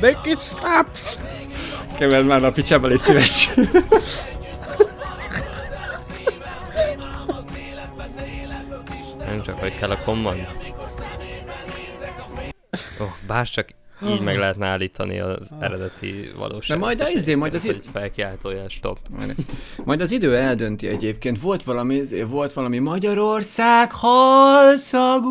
[0.00, 0.86] Make it stop!
[1.98, 3.48] Keverd már a picsába, légy szíves.
[9.26, 10.46] Nem csak, hogy kell a command.
[12.98, 13.68] Oh, bár csak
[14.06, 16.66] így meg lehetne állítani az eredeti valóságot.
[16.66, 17.80] De majd az izé, majd az idő...
[17.92, 18.98] felkiáltója, stop.
[19.84, 21.40] Majd az idő eldönti egyébként.
[21.40, 25.30] Volt valami, izé, volt valami Magyarország halszagú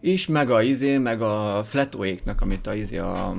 [0.00, 3.34] is, meg a izé, meg a fletóéknak, amit a izé, a,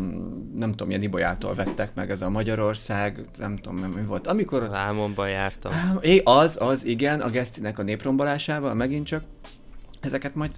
[0.54, 4.28] nem tudom, milyen Ibolyától vettek meg, ez a Magyarország, nem tudom, mi volt.
[4.28, 4.70] Amikor...
[4.72, 5.72] Álmomban jártam.
[6.02, 9.24] É, az, az, igen, a Gesztinek a néprombolásával, megint csak.
[10.02, 10.52] Ezeket majd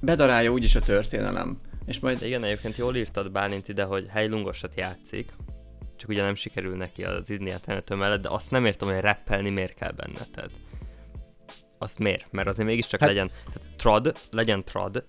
[0.00, 1.58] bedarálja úgyis a történelem.
[1.86, 2.22] És majd...
[2.22, 5.32] Igen, egyébként jól írtad Bálint ide, hogy helylungosat játszik,
[5.96, 9.50] csak ugye nem sikerül neki az Idniát temető mellett, de azt nem értem, hogy rappelni
[9.50, 10.50] miért kell benne, tehát
[11.78, 12.32] azt miért?
[12.32, 13.08] Mert azért mégiscsak hát...
[13.08, 15.04] legyen, tehát trad, legyen trad,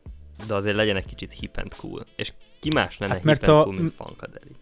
[0.48, 2.06] de azért legyen egy kicsit hip and cool.
[2.16, 3.64] És ki más lenne hát hip and a...
[3.64, 4.56] cool, mint Funkadeli?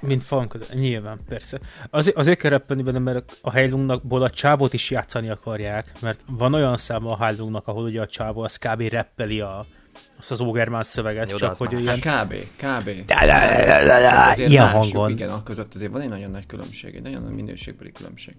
[0.00, 1.60] Mint Funkadeli, nyilván, persze.
[1.90, 6.54] Azért, azért kell rappelni benne, mert a Heilungnak a csávót is játszani akarják, mert van
[6.54, 8.80] olyan szám a Heilungnak, ahol ugye a csávó az kb.
[8.80, 9.66] reppeli a,
[10.18, 11.80] azt az Ogerman szöveget, Jó, csak hogy már.
[11.80, 12.00] ilyen...
[12.00, 12.34] Hát kb.
[12.66, 12.88] kb.
[14.36, 15.10] Ilyen hangon.
[15.10, 18.34] Igen, a között azért van egy nagyon nagy különbség, egy nagyon nagy minőségbeli különbség.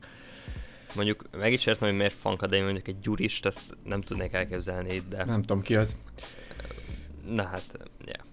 [0.96, 5.02] Mondjuk meg is értem, hogy miért Funk de mondjuk egy gyurist, ezt nem tudnék elképzelni,
[5.10, 5.26] de...
[5.26, 5.96] Nem tudom ki az.
[7.30, 7.64] Na hát,
[8.06, 8.24] yeah.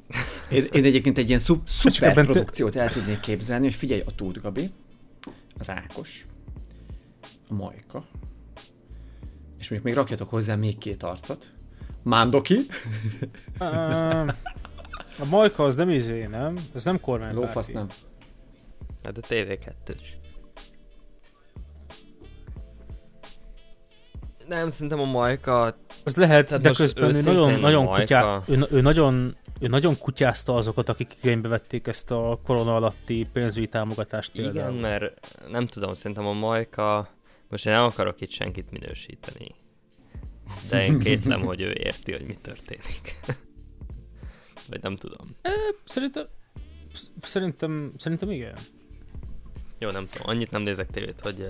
[0.51, 4.41] én, én egyébként egy ilyen szup, szuper produkciót el tudnék képzelni, hogy figyelj, a Tóth
[4.41, 4.71] Gabi,
[5.59, 6.27] az Ákos,
[7.49, 8.07] a Majka,
[9.59, 11.53] és még, még rakjatok hozzá még két arcot.
[12.03, 12.59] Mándoki.
[15.19, 16.59] a Majka az nem izé, nem?
[16.75, 17.41] Ez nem kormánypárti.
[17.41, 17.89] Lófasz nem.
[19.05, 20.26] Hát a TV2-s.
[24.49, 25.77] Nem, szerintem a Majka...
[26.05, 30.55] Az lehet, Tehát de közben ő nagyon, nagyon, kutyá, ő, ő, nagyon, ő nagyon kutyázta
[30.55, 34.55] azokat, akik igénybe vették ezt a korona alatti pénzügyi támogatást például.
[34.55, 37.09] Igen, mert nem tudom, szerintem a Majka...
[37.49, 39.47] Most én nem akarok itt senkit minősíteni.
[40.69, 43.15] De én kétlem, hogy ő érti, hogy mi történik.
[44.69, 45.27] Vagy nem tudom.
[45.85, 46.25] Szerintem,
[47.23, 48.55] szerintem, szerintem igen.
[49.79, 51.47] Jó, nem tudom, annyit nem nézek tévét, hogy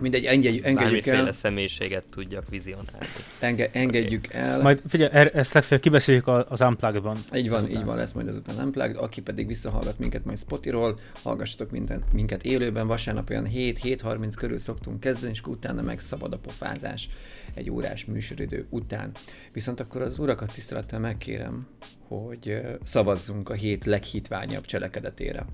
[0.00, 1.32] Mindegy, engedjük, engedjük el.
[1.32, 3.06] személyiséget tudjak vizionálni.
[3.38, 4.40] Enge, engedjük okay.
[4.40, 4.62] el.
[4.62, 7.18] Majd figyelj, ezt legfeljebb kibeszéljük az Unplugged-ban.
[7.34, 7.80] Így van, azután.
[7.80, 8.96] így van, lesz majd azután Unplugged.
[8.96, 15.00] Aki pedig visszahallgat minket majd Spotiról, hallgassatok minden, minket élőben, vasárnap olyan 7-7.30 körül szoktunk
[15.00, 17.08] kezdeni, és utána meg szabad a pofázás
[17.54, 19.10] egy órás műsoridő után.
[19.52, 21.66] Viszont akkor az urakat tisztelettel megkérem,
[22.08, 25.46] hogy szavazzunk a hét leghitványabb cselekedetére.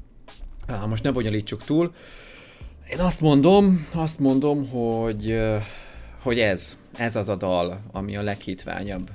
[0.66, 1.94] Á, most ne bonyolítsuk túl.
[2.90, 5.40] Én azt mondom, azt mondom, hogy,
[6.22, 9.10] hogy ez, ez az a dal, ami a leghitványabb.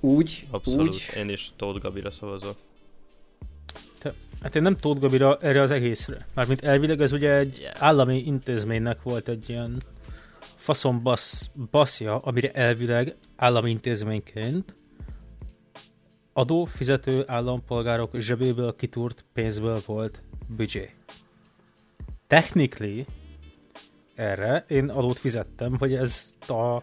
[0.00, 1.08] Úgy, Abszolút, úgy...
[1.16, 2.56] én is Tóth Gabira szavazok.
[3.98, 6.26] Te, hát én nem Tóth Gabira erre az egészre.
[6.34, 9.82] Mármint elvileg ez ugye egy állami intézménynek volt egy ilyen
[10.54, 14.74] faszon basz, baszja, amire elvileg állami intézményként
[16.38, 20.22] adófizető állampolgárok zsebéből kitúrt pénzből volt
[20.56, 20.90] büdzsé.
[22.26, 23.06] Technically
[24.14, 26.82] erre én adót fizettem, hogy ez a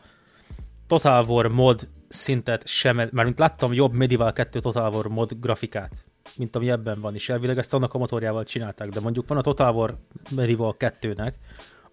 [0.87, 6.05] Total War mod szintet sem, mármint láttam jobb Medieval 2 Total War mod grafikát,
[6.37, 9.41] mint ami ebben van, és elvileg ezt annak a motorjával csinálták, de mondjuk van a
[9.41, 9.95] Total War
[10.35, 11.33] Medieval 2-nek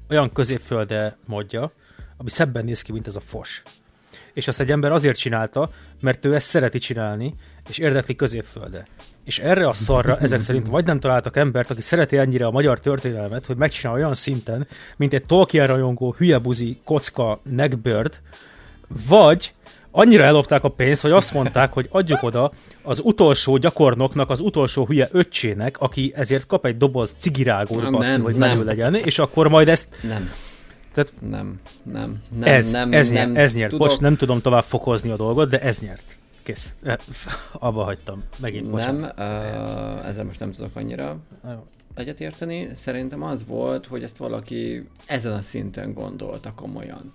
[0.08, 1.70] olyan középfölde modja,
[2.16, 3.62] ami szebben néz ki, mint ez a fos.
[4.32, 7.34] És azt egy ember azért csinálta, mert ő ezt szereti csinálni,
[7.68, 8.86] és érdekli középfölde.
[9.24, 12.80] És erre a szarra ezek szerint vagy nem találtak embert, aki szereti ennyire a magyar
[12.80, 18.20] történelmet, hogy megcsinál olyan szinten, mint egy Tolkien rajongó hülyebuzi kocka neckbird,
[19.08, 19.54] vagy
[19.90, 22.52] annyira ellopták a pénzt, hogy azt mondták, hogy adjuk oda
[22.82, 28.36] az utolsó gyakornoknak, az utolsó hülye öccsének, aki ezért kap egy doboz cigirágót, baszki, hogy
[28.36, 28.48] nem.
[28.48, 30.30] menő legyen, és akkor majd ezt Nem.
[30.94, 33.70] Tehát- nem, nem, nem, ez, nem, ez, nem, nyert, ez nyert.
[33.70, 36.16] tudok, Bocs, nem tudom tovább fokozni a dolgot, de ez nyert.
[36.42, 36.74] Kész.
[36.82, 36.96] Eh,
[37.52, 38.22] Abba hagytam.
[38.40, 39.18] Megint, Nem, bocsánat.
[39.18, 41.16] uh, ezzel most nem tudok annyira
[41.94, 42.68] egyetérteni.
[42.74, 47.12] Szerintem az volt, hogy ezt valaki ezen a szinten gondolta komolyan.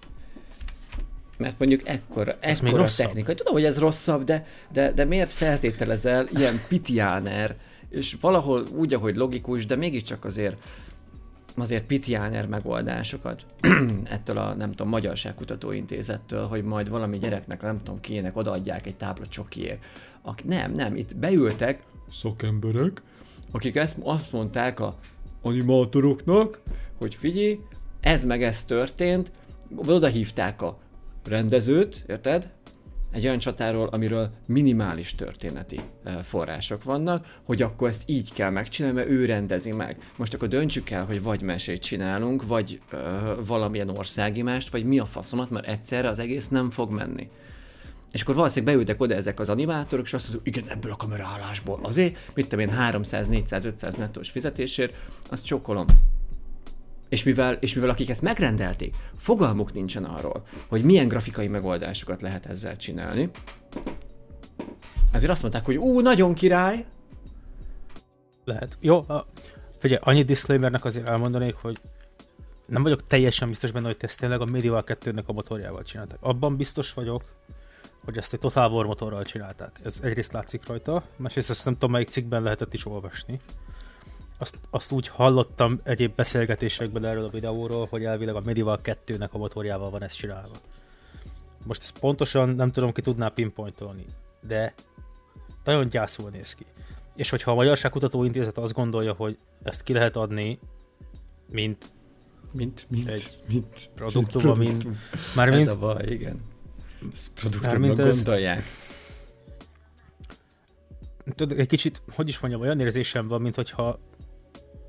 [1.37, 3.33] Mert mondjuk ekkora, még ekkora technika.
[3.33, 7.55] Tudom, hogy ez rosszabb, de, de, de miért feltételezel ilyen pitiáner,
[7.89, 10.57] és valahol úgy, ahogy logikus, de mégiscsak azért
[11.61, 13.45] azért pitiáner megoldásokat
[14.15, 18.95] ettől a, nem tudom, Magyarságkutató Intézettől, hogy majd valami gyereknek, nem tudom kiének odaadják egy
[18.95, 19.85] tábla csokiért.
[20.21, 23.01] Ak- nem, nem, itt beültek szakemberek,
[23.51, 24.97] akik ezt, azt mondták a
[25.41, 26.59] animátoroknak,
[26.97, 27.59] hogy figyelj,
[27.99, 29.31] ez meg ez történt,
[29.75, 30.77] oda hívták a
[31.25, 32.49] rendezőt, érted?
[33.11, 35.79] Egy olyan csatáról, amiről minimális történeti
[36.21, 39.97] források vannak, hogy akkor ezt így kell megcsinálni, mert ő rendezi meg.
[40.17, 42.97] Most akkor döntsük el, hogy vagy mesét csinálunk, vagy ö,
[43.45, 47.29] valamilyen országimást, vagy mi a faszomat, mert egyszerre az egész nem fog menni.
[48.11, 51.79] És akkor valószínűleg beültek oda ezek az animátorok, és azt mondjuk, igen, ebből a kameraállásból
[51.81, 54.95] azért, mit tudom én, 300, 400, 500 nettós fizetésért,
[55.29, 55.85] azt csókolom.
[57.09, 62.45] És mivel, és mivel akik ezt megrendelték, fogalmuk nincsen arról, hogy milyen grafikai megoldásokat lehet
[62.45, 63.29] ezzel csinálni,
[65.11, 66.85] ezért azt mondták, hogy ú, nagyon király,
[68.47, 68.77] Lehet.
[68.79, 69.27] Jó, a,
[69.77, 71.79] figyelj, annyi disclaimernek azért elmondanék, hogy
[72.65, 76.17] nem vagyok teljesen biztos benne, hogy ezt tényleg a Medieval 2-nek a motorjával csinálták.
[76.21, 77.23] Abban biztos vagyok,
[78.05, 79.79] hogy ezt egy Total War motorral csinálták.
[79.83, 83.39] Ez egyrészt látszik rajta, másrészt azt nem tudom, melyik cikkben lehetett is olvasni.
[84.37, 89.37] Azt, azt úgy hallottam egyéb beszélgetésekben erről a videóról, hogy elvileg a Medieval 2-nek a
[89.37, 90.55] motorjával van ez csinálva.
[91.65, 94.05] Most ezt pontosan nem tudom, ki tudná pinpointolni,
[94.47, 94.73] de
[95.63, 96.65] nagyon gyászul néz ki.
[97.15, 100.59] És hogyha a Magyarságkutató Intézet azt gondolja, hogy ezt ki lehet adni,
[101.49, 101.91] mint
[102.51, 104.99] mint, mint, Egy mint produktum, amin- produktum.
[105.35, 106.39] már Ez mint, a baj, igen.
[107.13, 108.63] Ezt produktumnak ez- gondolják.
[111.35, 113.99] tudod, egy kicsit, hogy is mondjam, olyan érzésem van, mint hogyha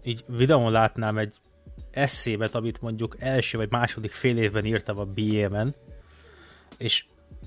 [0.08, 1.32] így videón látnám egy
[1.90, 5.74] eszémet, amit mondjuk első vagy második fél évben írtam a BM-en,
[6.76, 7.04] és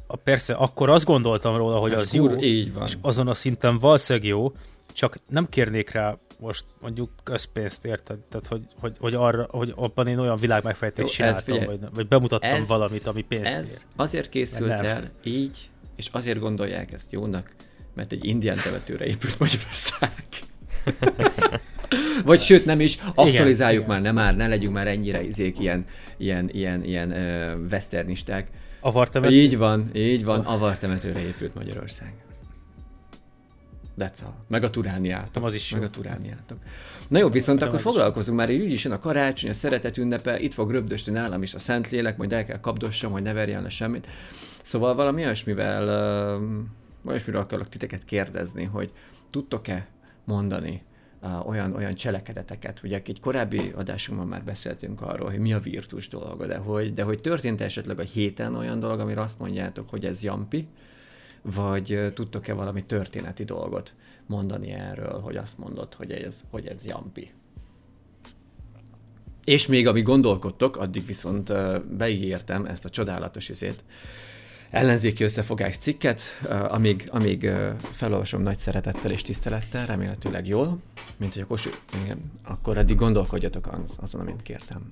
[0.08, 2.88] a, persze akkor azt gondoltam róla, hogy Ez az jó, kur- Így van.
[2.88, 4.52] és azon a szinten valószínűleg jó,
[4.94, 8.18] csak nem kérnék rá most mondjuk közpénzt, érted?
[8.20, 12.08] Tehát, hogy, hogy, hogy, arra, hogy abban én olyan világmegfejtést Jó, csináltam, figyelj, vagy, vagy
[12.08, 13.78] bemutattam ez- valamit, ami pénzt Ez ér.
[13.96, 17.56] azért készült el így, és azért gondolják ezt jónak,
[17.94, 20.14] mert egy indián temetőre épült Magyarország.
[22.26, 23.94] Vagy sőt, nem is, aktualizáljuk igen.
[23.94, 25.86] már, nem már, ne legyünk már ennyire izék, ilyen,
[26.18, 28.48] ilyen, ilyen, ilyen ö, westernisták.
[28.80, 29.32] Avartemet?
[29.32, 32.14] Így van, így van, avar temetőre épült Magyarország.
[33.98, 34.34] All.
[34.48, 35.46] Meg a turániátok.
[35.46, 35.88] Az is Meg jó.
[35.88, 36.58] a turániátok.
[37.08, 39.98] Na jó, viszont De akkor meg foglalkozunk már, így is jön a karácsony, a szeretet
[39.98, 43.62] ünnepe, itt fog röbdösni nálam is a Szentlélek, majd el kell kapdossam, hogy ne verjen
[43.62, 44.08] le semmit.
[44.64, 45.88] Szóval valami olyasmivel,
[47.06, 48.92] olyasmiről akarok titeket kérdezni, hogy
[49.30, 49.88] tudtok-e
[50.26, 50.82] mondani
[51.46, 56.48] olyan, olyan cselekedeteket, ugye egy korábbi adásunkban már beszéltünk arról, hogy mi a virtus dolga,
[56.48, 60.24] de hogy, de hogy történt esetleg a héten olyan dolog, amire azt mondjátok, hogy ez
[60.24, 60.68] jampi,
[61.42, 63.96] vagy tudtok-e valami történeti dolgot
[64.26, 67.32] mondani erről, hogy azt mondod, hogy ez, hogy ez jampi.
[69.44, 71.54] És még amíg gondolkodtok, addig viszont
[71.98, 73.84] beígértem ezt a csodálatos izét,
[74.72, 76.22] ellenzéki összefogás cikket,
[76.68, 77.52] amíg, amíg
[77.92, 80.80] felolvasom nagy szeretettel és tisztelettel, remélhetőleg jól,
[81.18, 81.70] mint hogy a kosú,
[82.04, 84.92] igen, akkor eddig gondolkodjatok az, azon, amit kértem.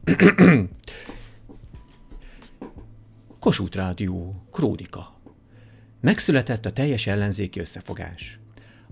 [3.39, 5.19] Kossuth Rádió, Kródika.
[6.01, 8.39] Megszületett a teljes ellenzéki összefogás.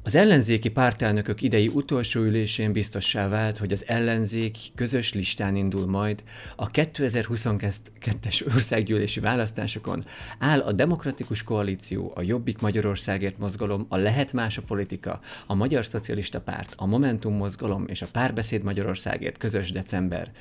[0.07, 6.23] Az ellenzéki pártelnökök idei utolsó ülésén biztossá vált, hogy az ellenzék közös listán indul majd
[6.55, 10.05] a 2022-es országgyűlési választásokon.
[10.39, 15.85] Áll a Demokratikus Koalíció, a Jobbik Magyarországért mozgalom, a Lehet Más a Politika, a Magyar
[15.85, 20.31] Szocialista Párt, a Momentum mozgalom és a Párbeszéd Magyarországért közös december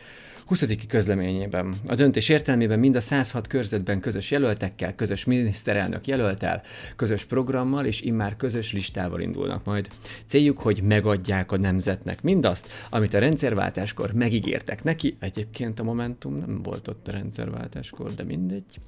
[0.47, 0.64] 20.
[0.88, 1.74] közleményében.
[1.86, 6.62] A döntés értelmében mind a 106 körzetben közös jelöltekkel, közös miniszterelnök jelöltel,
[6.97, 9.88] közös programmal és immár közös listával indulnak majd.
[10.26, 15.16] Céljuk, hogy megadják a nemzetnek mindazt, amit a rendszerváltáskor megígértek neki.
[15.20, 18.80] Egyébként a Momentum nem volt ott a rendszerváltáskor, de mindegy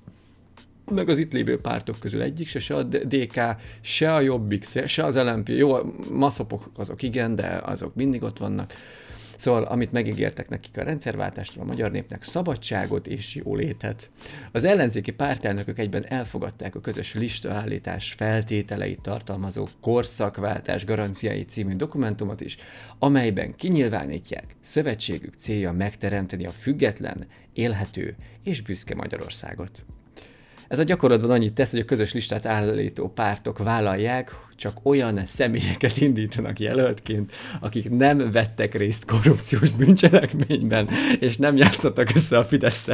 [0.90, 3.40] meg az itt lévő pártok közül egyik se, se a DK,
[3.80, 5.48] se a Jobbik, se az LMP.
[5.48, 5.76] Jó,
[6.10, 8.72] maszopok azok igen, de azok mindig ott vannak.
[9.38, 14.10] Szóval, amit megígértek nekik a rendszerváltástól a magyar népnek, szabadságot és jólétet.
[14.52, 22.56] Az ellenzéki pártelnökök egyben elfogadták a közös listaállítás feltételeit tartalmazó korszakváltás garanciái című dokumentumot is,
[22.98, 29.84] amelyben kinyilvánítják szövetségük célja megteremteni a független, élhető és büszke Magyarországot.
[30.68, 35.96] Ez a gyakorlatban annyit tesz, hogy a közös listát állító pártok vállalják, csak olyan személyeket
[35.96, 40.88] indítanak jelöltként, akik nem vettek részt korrupciós bűncselekményben,
[41.20, 42.88] és nem játszottak össze a fidesz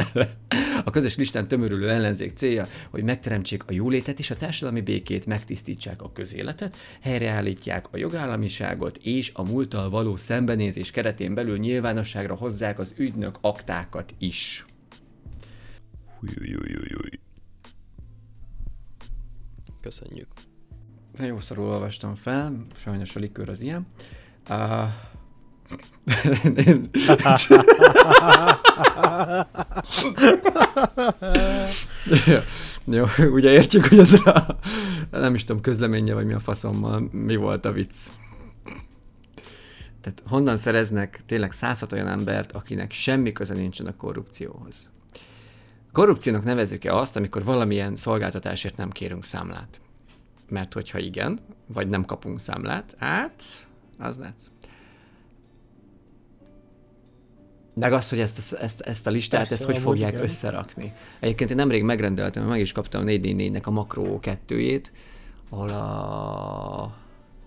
[0.85, 6.01] A közös listán tömörülő ellenzék célja, hogy megteremtsék a jólétet és a társadalmi békét, megtisztítsák
[6.01, 12.93] a közéletet, helyreállítják a jogállamiságot, és a múlttal való szembenézés keretén belül nyilvánosságra hozzák az
[12.97, 14.65] ügynök aktákat is.
[19.85, 20.27] Köszönjük.
[21.19, 23.87] Jó szarul olvastam fel, sajnos a likőr az ilyen.
[24.49, 24.83] Uh,
[32.85, 34.59] jó, ugye értjük, hogy ez a,
[35.11, 38.07] nem is tudom, közleménye, vagy mi a faszommal, mi volt a vicc.
[40.01, 44.89] Tehát honnan szereznek tényleg százat olyan embert, akinek semmi köze nincsen a korrupcióhoz?
[45.95, 49.79] Korrupciónak nevezzük-e azt, amikor valamilyen szolgáltatásért nem kérünk számlát?
[50.49, 53.43] Mert hogyha igen, vagy nem kapunk számlát, hát
[53.99, 54.51] az lesz.
[57.73, 60.23] Meg az, hogy ezt, ezt, ezt a listát, Persze, ezt hogy fogják igen.
[60.23, 60.93] összerakni.
[61.19, 64.91] Egyébként én nemrég megrendeltem, meg is kaptam a 444-nek a makró kettőjét,
[65.49, 66.95] ahol a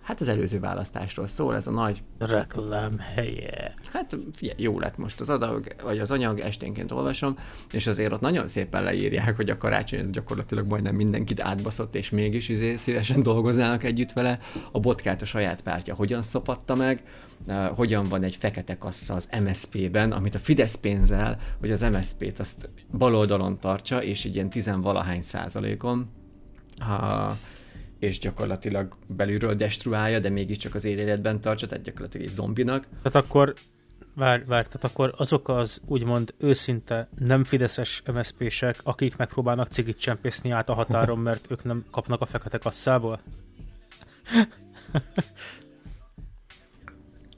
[0.09, 2.03] Hát az előző választásról szól, ez a nagy...
[2.19, 3.75] Reklám helye.
[3.93, 7.39] Hát figyelj, jó lett most az adag, vagy az anyag, esténként olvasom,
[7.73, 12.11] és azért ott nagyon szépen leírják, hogy a karácsony ez gyakorlatilag majdnem mindenkit átbaszott, és
[12.11, 14.39] mégis izé szívesen dolgoznának együtt vele.
[14.73, 17.03] A botkát a saját pártja hogyan szopatta meg,
[17.75, 22.69] hogyan van egy fekete kassa az MSZP-ben, amit a Fidesz pénzzel, hogy az MSZP-t azt
[22.99, 26.11] baloldalon tartsa, és így ilyen tizenvalahány százalékon.
[26.81, 27.35] Uh,
[27.99, 32.87] és gyakorlatilag belülről destruálja, de mégiscsak az életben tartsa, tehát gyakorlatilag egy zombinak.
[33.03, 33.55] Tehát akkor,
[34.15, 40.51] vár, vár, tehát akkor azok az úgymond őszinte nem fideszes MSZP-sek, akik megpróbálnak cigit csempészni
[40.51, 43.21] át a határon, mert ők nem kapnak a fekete kasszából?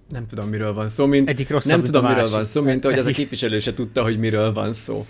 [0.08, 1.28] Nem tudom, miről van szó, mint...
[1.28, 4.18] Egyik rosszabb, nem tudom, miről van szó, mint ahogy az a képviselő se tudta, hogy
[4.18, 5.06] miről van szó.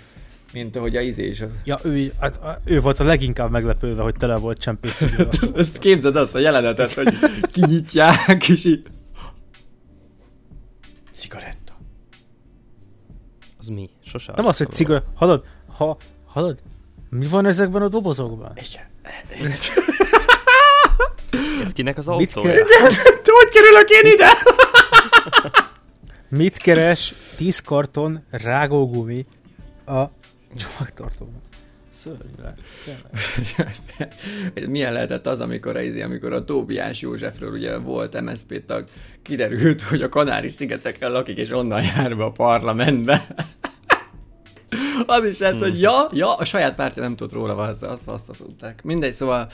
[0.52, 1.58] Mint ahogy a izé is az.
[1.64, 5.04] Ja, ő, hát, ő volt a leginkább meglepődve, hogy tele volt csempész.
[5.56, 7.18] Ezt képzeld azt a jelenetet, hogy
[7.52, 8.82] kinyitják, és így...
[11.12, 11.72] Cigaretta.
[13.58, 13.90] Az mi?
[14.04, 15.10] Sose Nem az, hogy cigaretta.
[15.14, 15.44] Hallod?
[15.66, 15.96] Ha,
[16.26, 16.58] hallod?
[17.08, 18.52] Mi van ezekben a dobozokban?
[18.54, 18.88] Igen.
[21.62, 22.54] Ez kinek az autója?
[23.22, 24.28] hogy kerülök én ide?
[26.28, 29.26] Mit keres 10 karton rágógumi
[29.86, 30.04] a
[30.56, 31.40] Csomagtartóban.
[34.68, 38.84] Milyen lehetett az, amikor a, izé, amikor a Tóbiás Józsefről ugye volt MSZP tag,
[39.22, 43.26] kiderült, hogy a Kanári-szigeteken lakik, és onnan jár be a parlamentbe.
[45.06, 48.28] az is ez, hogy ja, ja, a saját pártja nem tudott róla, azt, azt, azt,
[48.28, 48.82] azt mondták.
[48.82, 49.48] Mindegy, szóval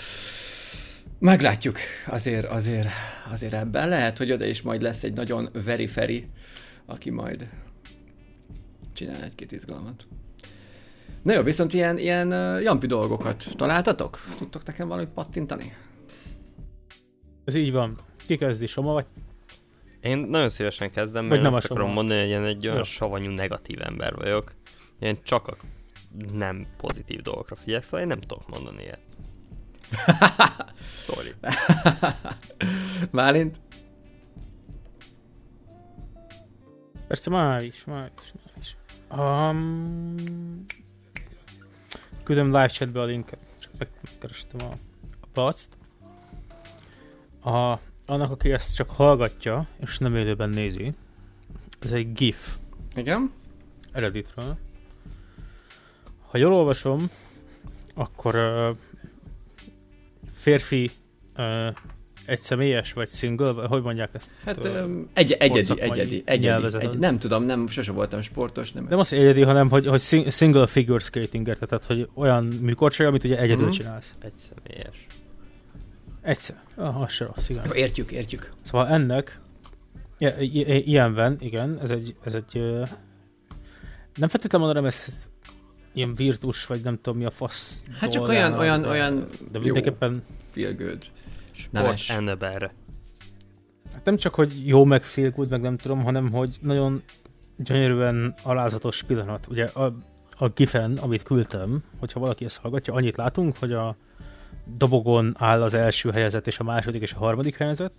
[1.19, 2.89] meglátjuk azért, azért,
[3.31, 3.89] azért ebben.
[3.89, 6.29] Lehet, hogy oda is majd lesz egy nagyon very feri,
[6.87, 7.49] aki majd
[8.93, 10.07] csinál egy-két izgalmat.
[11.27, 14.19] Na jó, viszont ilyen, ilyen uh, jampi dolgokat találtatok?
[14.39, 15.77] Tudtok nekem valamit pattintani?
[17.45, 17.99] Ez így van.
[18.27, 19.07] Ki kezdi, Soma vagy?
[20.01, 22.85] Én nagyon szívesen kezdem, mert nem azt akarom mondani, hogy én egy olyan ja.
[22.85, 24.53] savanyú negatív ember vagyok.
[24.99, 25.57] Én csak a
[26.33, 29.01] nem pozitív dolgokra figyelek, szóval én nem tudok mondani ilyet.
[30.99, 31.35] Sorry.
[33.11, 33.61] Válint?
[37.09, 38.77] Persze már is, már is, már is.
[39.11, 40.67] Um,
[42.27, 44.73] küldöm live chatbe a linket, csak megkerestem a,
[45.21, 45.69] a pac
[47.43, 50.95] A, annak, aki ezt csak hallgatja, és nem élőben nézi,
[51.81, 52.57] ez egy GIF.
[52.95, 53.33] Igen?
[53.93, 54.57] Ereditről.
[56.27, 57.11] Ha jól olvasom,
[57.95, 58.77] akkor uh,
[60.35, 60.91] férfi
[61.37, 61.75] uh,
[62.27, 64.31] egy személyes, vagy single, hogy mondják ezt?
[64.45, 68.73] Hát um, egy, egyedi, egyedi, egyedi, egy, nem tudom, nem, sose voltam sportos.
[68.73, 70.01] Nem, nem azt egyedi, hanem hogy, hogy
[70.31, 73.71] single figure skating, tehát hogy olyan műkorcsolya, amit ugye egyedül mm.
[73.71, 74.15] csinálsz.
[74.23, 75.07] Egy személyes.
[76.23, 76.57] Egyszer.
[76.75, 77.65] Ah, az se rossz, igen.
[77.75, 78.53] Értjük, értjük.
[78.63, 79.41] Szóval ennek
[80.85, 82.61] ilyen van, igen, ez egy, ez egy
[84.15, 85.07] nem feltétlenül mondanám, ez
[85.93, 87.85] ilyen virtus, vagy nem tudom mi a fasz.
[87.99, 91.05] Hát csak olyan, olyan, de, olyan de mindenképpen feel good.
[91.57, 92.73] Sport Enneberre.
[93.93, 97.03] Hát nem csak, hogy jó, meg feel good, meg nem tudom, hanem, hogy nagyon
[97.57, 99.47] gyönyörűen alázatos pillanat.
[99.49, 99.93] Ugye a,
[100.39, 103.97] a gifen, amit küldtem, hogyha valaki ezt hallgatja, annyit látunk, hogy a
[104.65, 107.95] dobogon áll az első helyezett és a második és a harmadik helyezett,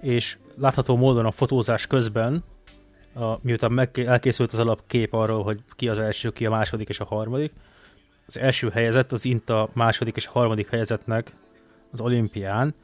[0.00, 2.44] és látható módon a fotózás közben,
[3.14, 7.00] a, miután meg, elkészült az alapkép arról, hogy ki az első, ki a második és
[7.00, 7.52] a harmadik,
[8.26, 11.34] az első helyezett az Inta második és a harmadik helyezettnek
[11.92, 12.74] az olimpián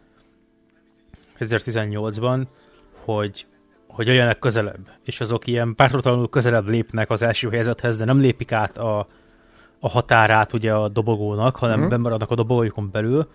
[1.38, 2.46] 2018-ban,
[3.04, 3.46] hogy,
[3.88, 8.52] hogy jöjjenek közelebb, és azok ilyen pártotlanul közelebb lépnek az első helyezethez, de nem lépik
[8.52, 9.06] át a,
[9.80, 11.90] a határát ugye a dobogónak, hanem uh-huh.
[11.90, 13.28] bemaradnak a dobogójukon belül,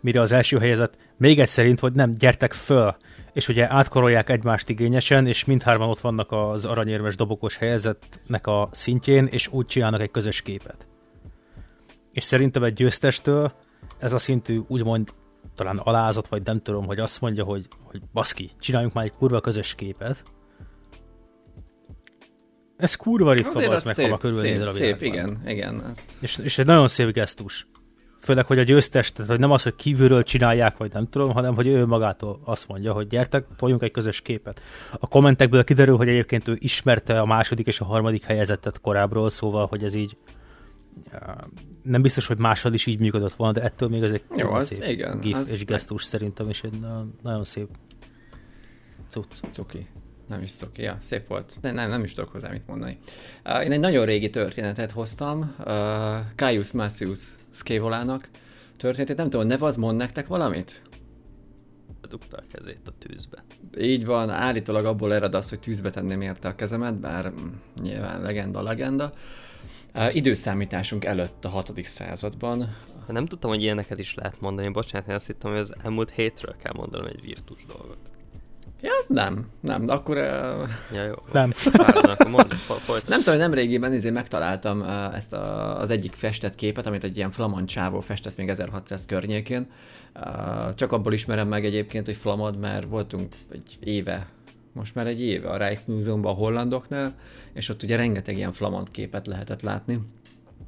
[0.00, 2.96] mire az első helyezett még egy szerint, hogy nem, gyertek föl,
[3.32, 9.26] és ugye átkorolják egymást igényesen, és mindhárman ott vannak az aranyérmes dobogós helyezettnek a szintjén,
[9.26, 10.86] és úgy csinálnak egy közös képet.
[12.12, 13.52] És szerintem egy győztestől
[13.98, 15.08] ez a szintű úgymond
[15.54, 19.40] talán alázat, vagy nem tudom, hogy azt mondja, hogy, hogy baszki, csináljunk már egy kurva
[19.40, 20.24] közös képet.
[22.76, 25.84] Ez kurva ritka, az meg, szép, ha körülnézel a Szép, igen, igen.
[25.90, 26.22] Ezt...
[26.22, 27.66] És, és egy nagyon szép gesztus.
[28.20, 31.54] Főleg, hogy a győztes, tehát hogy nem az, hogy kívülről csinálják, vagy nem tudom, hanem
[31.54, 34.60] hogy ő magától azt mondja, hogy gyertek, toljunk egy közös képet.
[34.98, 39.66] A kommentekből kiderül, hogy egyébként ő ismerte a második és a harmadik helyezettet korábbról, szóval,
[39.66, 40.16] hogy ez így
[41.82, 44.66] nem biztos, hogy máshol is így működött volna, de ettől még ez egy Jó, az,
[44.66, 46.10] szép igen, gif az és gesztus meg...
[46.10, 46.78] szerintem, és egy
[47.22, 47.68] nagyon szép
[49.08, 49.40] cucc.
[49.50, 49.86] Cuki.
[50.28, 51.58] Nem is cuki, ja, szép volt.
[51.60, 52.98] Ne, nem, nem is tudok hozzá mit mondani.
[53.44, 55.66] Uh, én egy nagyon régi történetet hoztam, uh,
[56.36, 57.20] Caius Massius
[57.50, 58.28] Scaevolának
[58.76, 59.16] történetét.
[59.16, 60.82] Nem tudom, neve az mond nektek valamit?
[62.08, 63.44] Dugta a kezét a tűzbe.
[63.78, 67.48] Így van, állítólag abból ered az, hogy tűzbe tenném érte a kezemet, bár mm,
[67.82, 69.12] nyilván legenda, legenda.
[69.94, 71.84] Uh, időszámításunk előtt a 6.
[71.84, 72.76] században.
[73.06, 74.68] Nem tudtam, hogy ilyeneket is lehet mondani.
[74.68, 77.98] Bocsánat, én azt hittem, hogy az elmúlt hétről kell mondanom egy virtus dolgot.
[78.80, 80.16] Ja, nem, nem, de akkor...
[80.16, 80.68] Uh...
[80.92, 81.14] Ja, jó.
[81.32, 81.52] Nem.
[81.72, 82.48] Várjon, akkor mondd,
[83.06, 87.04] nem tudom, hogy nem régiben izé megtaláltam uh, ezt a, az egyik festett képet, amit
[87.04, 89.66] egy ilyen flamand csávó festett még 1600 környékén.
[90.14, 94.26] Uh, csak abból ismerem meg egyébként, hogy flamand, mert voltunk egy éve
[94.72, 97.14] most már egy éve a Rijksmuseumban a hollandoknál,
[97.52, 100.00] és ott ugye rengeteg ilyen flamand képet lehetett látni.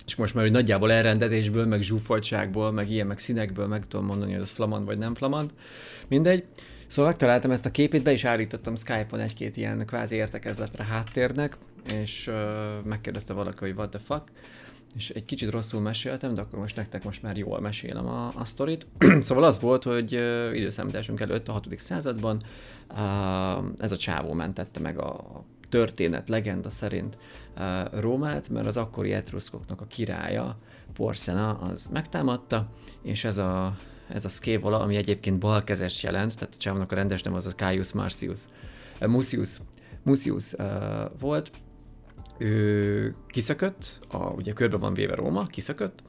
[0.07, 4.33] És most már hogy nagyjából elrendezésből, meg zsúfoltságból, meg ilyen, meg színekből meg tudom mondani,
[4.33, 5.51] hogy az flamand vagy nem flamand.
[6.09, 6.45] Mindegy.
[6.91, 11.57] Szóval megtaláltam ezt a képét, be is állítottam Skype-on egy-két ilyen kvázi értekezletre háttérnek,
[11.93, 12.35] és uh,
[12.85, 14.23] megkérdezte valaki, hogy what the fuck,
[14.97, 18.45] és egy kicsit rosszul meséltem, de akkor most nektek most már jól mesélem a, a
[18.45, 18.87] sztorit.
[19.21, 21.69] szóval az volt, hogy uh, időszámításunk előtt a 6.
[21.77, 22.43] században
[22.91, 22.99] uh,
[23.79, 27.19] ez a csávó mentette meg a történet, legenda szerint
[27.57, 30.59] uh, Rómát, mert az akkori etruszkoknak a királya,
[30.93, 32.69] Porcena, az megtámadta,
[33.03, 33.77] és ez a,
[34.13, 37.53] ez a Scaevola, ami egyébként balkezes jelent, tehát a csávónak a rendes nem az a
[37.53, 38.39] Caius Marcius,
[39.01, 39.61] uh, Musius,
[40.03, 40.67] Musius uh,
[41.19, 41.51] volt,
[42.39, 46.03] ő kiszökött, a, ugye körbe van véve Róma, kiszökött,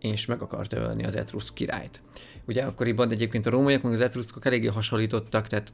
[0.00, 2.02] és meg akarta ölni az etruszk királyt.
[2.46, 5.72] Ugye akkoriban egyébként a rómaiak meg az etruszkok eléggé hasonlítottak, tehát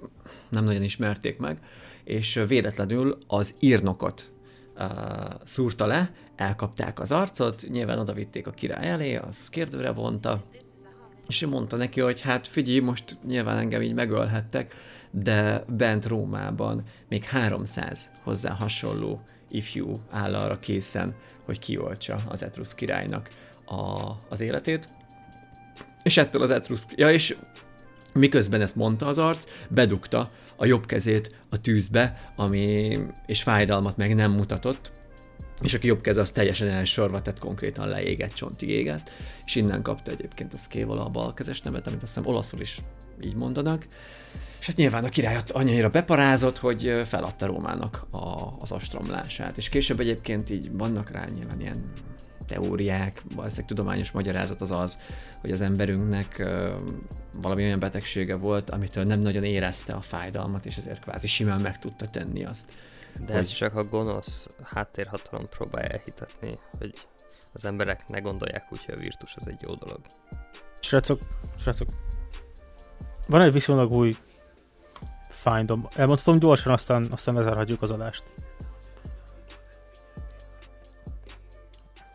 [0.49, 1.59] nem nagyon ismerték meg,
[2.05, 4.31] és véletlenül az írnokot
[4.77, 4.85] uh,
[5.45, 10.43] szúrta le, elkapták az arcot, nyilván oda vitték a király elé, az kérdőre vonta,
[11.29, 14.75] és mondta neki, hogy hát figyelj, most nyilván engem így megölhettek,
[15.11, 21.15] de bent Rómában még 300 hozzá hasonló ifjú áll arra készen,
[21.45, 23.29] hogy kioltsa az Etrusz királynak
[23.65, 24.89] a, az életét.
[26.03, 26.87] És ettől az Etrusz...
[26.95, 27.37] Ja, és
[28.13, 34.15] miközben ezt mondta az arc, bedugta a jobb kezét a tűzbe, ami, és fájdalmat meg
[34.15, 34.93] nem mutatott,
[35.63, 39.11] és aki jobb keze az teljesen elsorva, tehát konkrétan leégett, csontig égett,
[39.45, 42.79] és innen kapta egyébként a Scévola a balkezes nevet, amit azt hiszem olaszul is
[43.23, 43.87] így mondanak.
[44.61, 49.57] És hát nyilván a király annyira beparázott, hogy feladta Rómának a, az astromlását.
[49.57, 51.93] És később egyébként így vannak rá nyilván ilyen
[52.47, 54.99] teóriák, valószínűleg tudományos magyarázat az az,
[55.41, 56.75] hogy az emberünknek ö,
[57.41, 61.79] valami olyan betegsége volt, amitől nem nagyon érezte a fájdalmat, és ezért kvázi simán meg
[61.79, 62.73] tudta tenni azt.
[63.19, 63.41] De hogy...
[63.41, 66.95] ez csak a gonosz háttérhatalom próbálja elhitetni, hogy
[67.53, 70.01] az emberek ne gondolják úgy, hogy a virtus az egy jó dolog.
[70.81, 71.21] Srácok,
[71.59, 71.89] srácok,
[73.29, 74.17] van egy viszonylag új
[75.29, 75.89] findom.
[75.95, 78.25] Elmondhatom gyorsan, aztán, aztán lezárhatjuk az adást.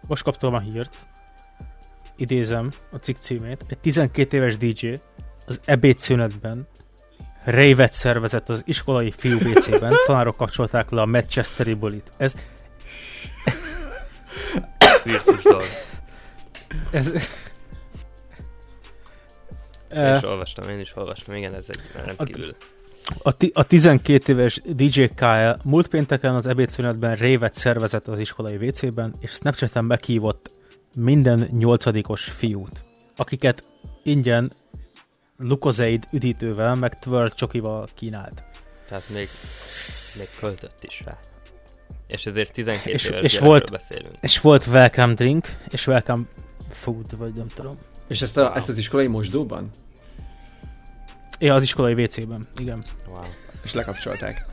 [0.07, 1.07] Most kaptam a hírt,
[2.15, 4.93] idézem a cikk címét, egy 12 éves DJ
[5.45, 6.67] az ebédszünetben
[7.43, 12.11] révet szervezett az iskolai fiú WC-ben, tanárok kapcsolták le a Manchesteri bulit.
[12.17, 12.33] Ez...
[15.03, 15.43] Virtus.
[16.91, 17.11] Ez...
[19.87, 22.55] Ezt én is olvastam, én is olvastam, igen, ez egy rendkívül...
[23.21, 28.55] A, ti, a 12 éves DJ Kyle múlt pénteken az ebédszünetben révet szervezett az iskolai
[28.55, 30.51] WC-ben, és Snapchaten meghívott
[30.95, 32.83] minden nyolcadikos fiút,
[33.15, 33.63] akiket
[34.03, 34.51] ingyen
[35.43, 38.43] Lukozeid üdítővel, meg Twirl csokival kínált.
[38.87, 39.27] Tehát még,
[40.17, 41.17] még költött is rá.
[42.07, 44.15] És ezért 12 És- éves és volt- beszélünk.
[44.21, 46.23] És volt welcome drink, és welcome
[46.69, 47.77] food, vagy nem tudom.
[48.07, 49.69] És ezt, a, ezt az iskolai mosdóban?
[51.39, 52.83] Ja, az iskolai WC-ben, igen.
[53.07, 53.23] Wow.
[53.63, 54.45] És lekapcsolták.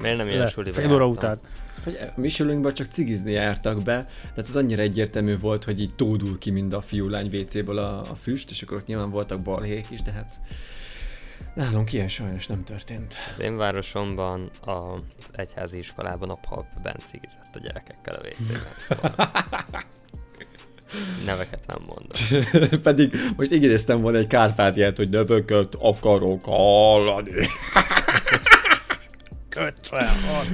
[0.00, 1.10] Miért nem ilyen Le, suliba fél óra jártam?
[1.12, 1.38] után.
[1.84, 6.38] Hogy a Michelinben csak cigizni jártak be, tehát az annyira egyértelmű volt, hogy így tódul
[6.38, 10.02] ki mind a fiú-lány WC-ből a, a füst, és akkor ott nyilván voltak balhék is,
[10.02, 10.40] de hát
[11.54, 13.16] nálunk ilyen sajnos nem történt.
[13.30, 18.74] Az én városomban az egyházi iskolában a pubben cigizett a gyerekekkel a WC-ben.
[18.76, 19.14] Szóval
[21.24, 22.80] neveket nem mondom.
[22.82, 27.30] Pedig most igyekeztem volna egy kárpátiát, hogy neveket akarok hallani.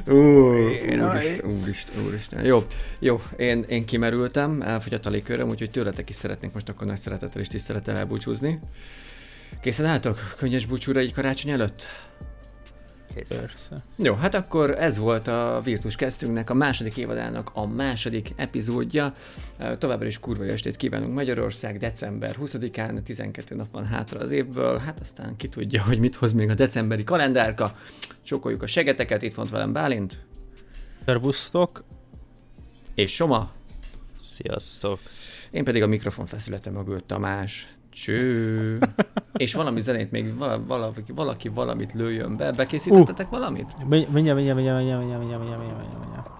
[0.07, 2.44] Úristen, úristen, úristen.
[2.44, 2.66] Jó,
[2.98, 7.40] jó, én, én kimerültem, elfogyott a légköröm, úgyhogy tőletek is szeretnék most akkor nagy szeretettel
[7.40, 8.61] és tisztelettel elbúcsúzni.
[9.61, 10.34] Készen álltok?
[10.36, 11.86] Könnyes búcsúra így karácsony előtt?
[13.14, 13.28] Kész.
[13.28, 13.76] Persze.
[13.96, 19.12] Jó, hát akkor ez volt a Virtus Kezdünknek, a második évadának a második epizódja.
[19.78, 24.78] Továbbra is kurva jó estét kívánunk Magyarország december 20-án, 12 nap van hátra az évből,
[24.78, 27.76] hát aztán ki tudja, hogy mit hoz még a decemberi kalendárka.
[28.22, 30.18] Csokoljuk a segeteket, itt van velem Bálint,
[31.04, 31.84] Szervusztok.
[32.94, 33.50] és Soma,
[34.18, 34.98] Sziasztok.
[35.50, 37.68] én pedig a mikrofon feszülete mögött Tamás.
[38.05, 38.78] Cső.
[39.36, 42.53] És valami zenét még vala, valaki, valaki valamit lőjön be.
[42.53, 43.32] Bekészítettetek uh.
[43.32, 43.76] valamit?
[43.88, 46.39] Mindjárt, mindjárt, mindjárt, mindjárt, mindjárt, mindjárt, mindjárt, mindjárt, mindjárt,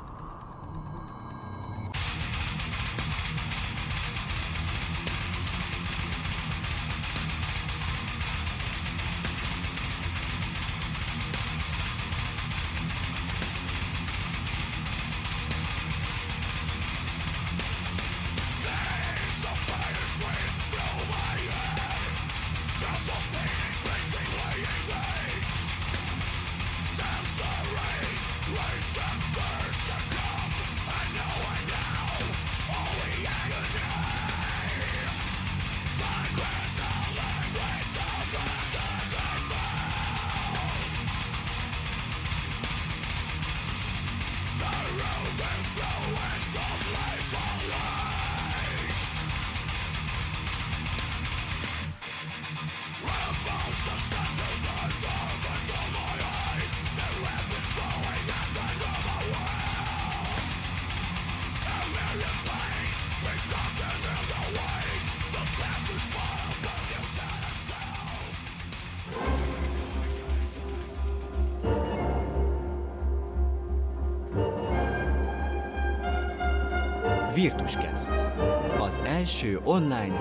[79.65, 80.15] オンライン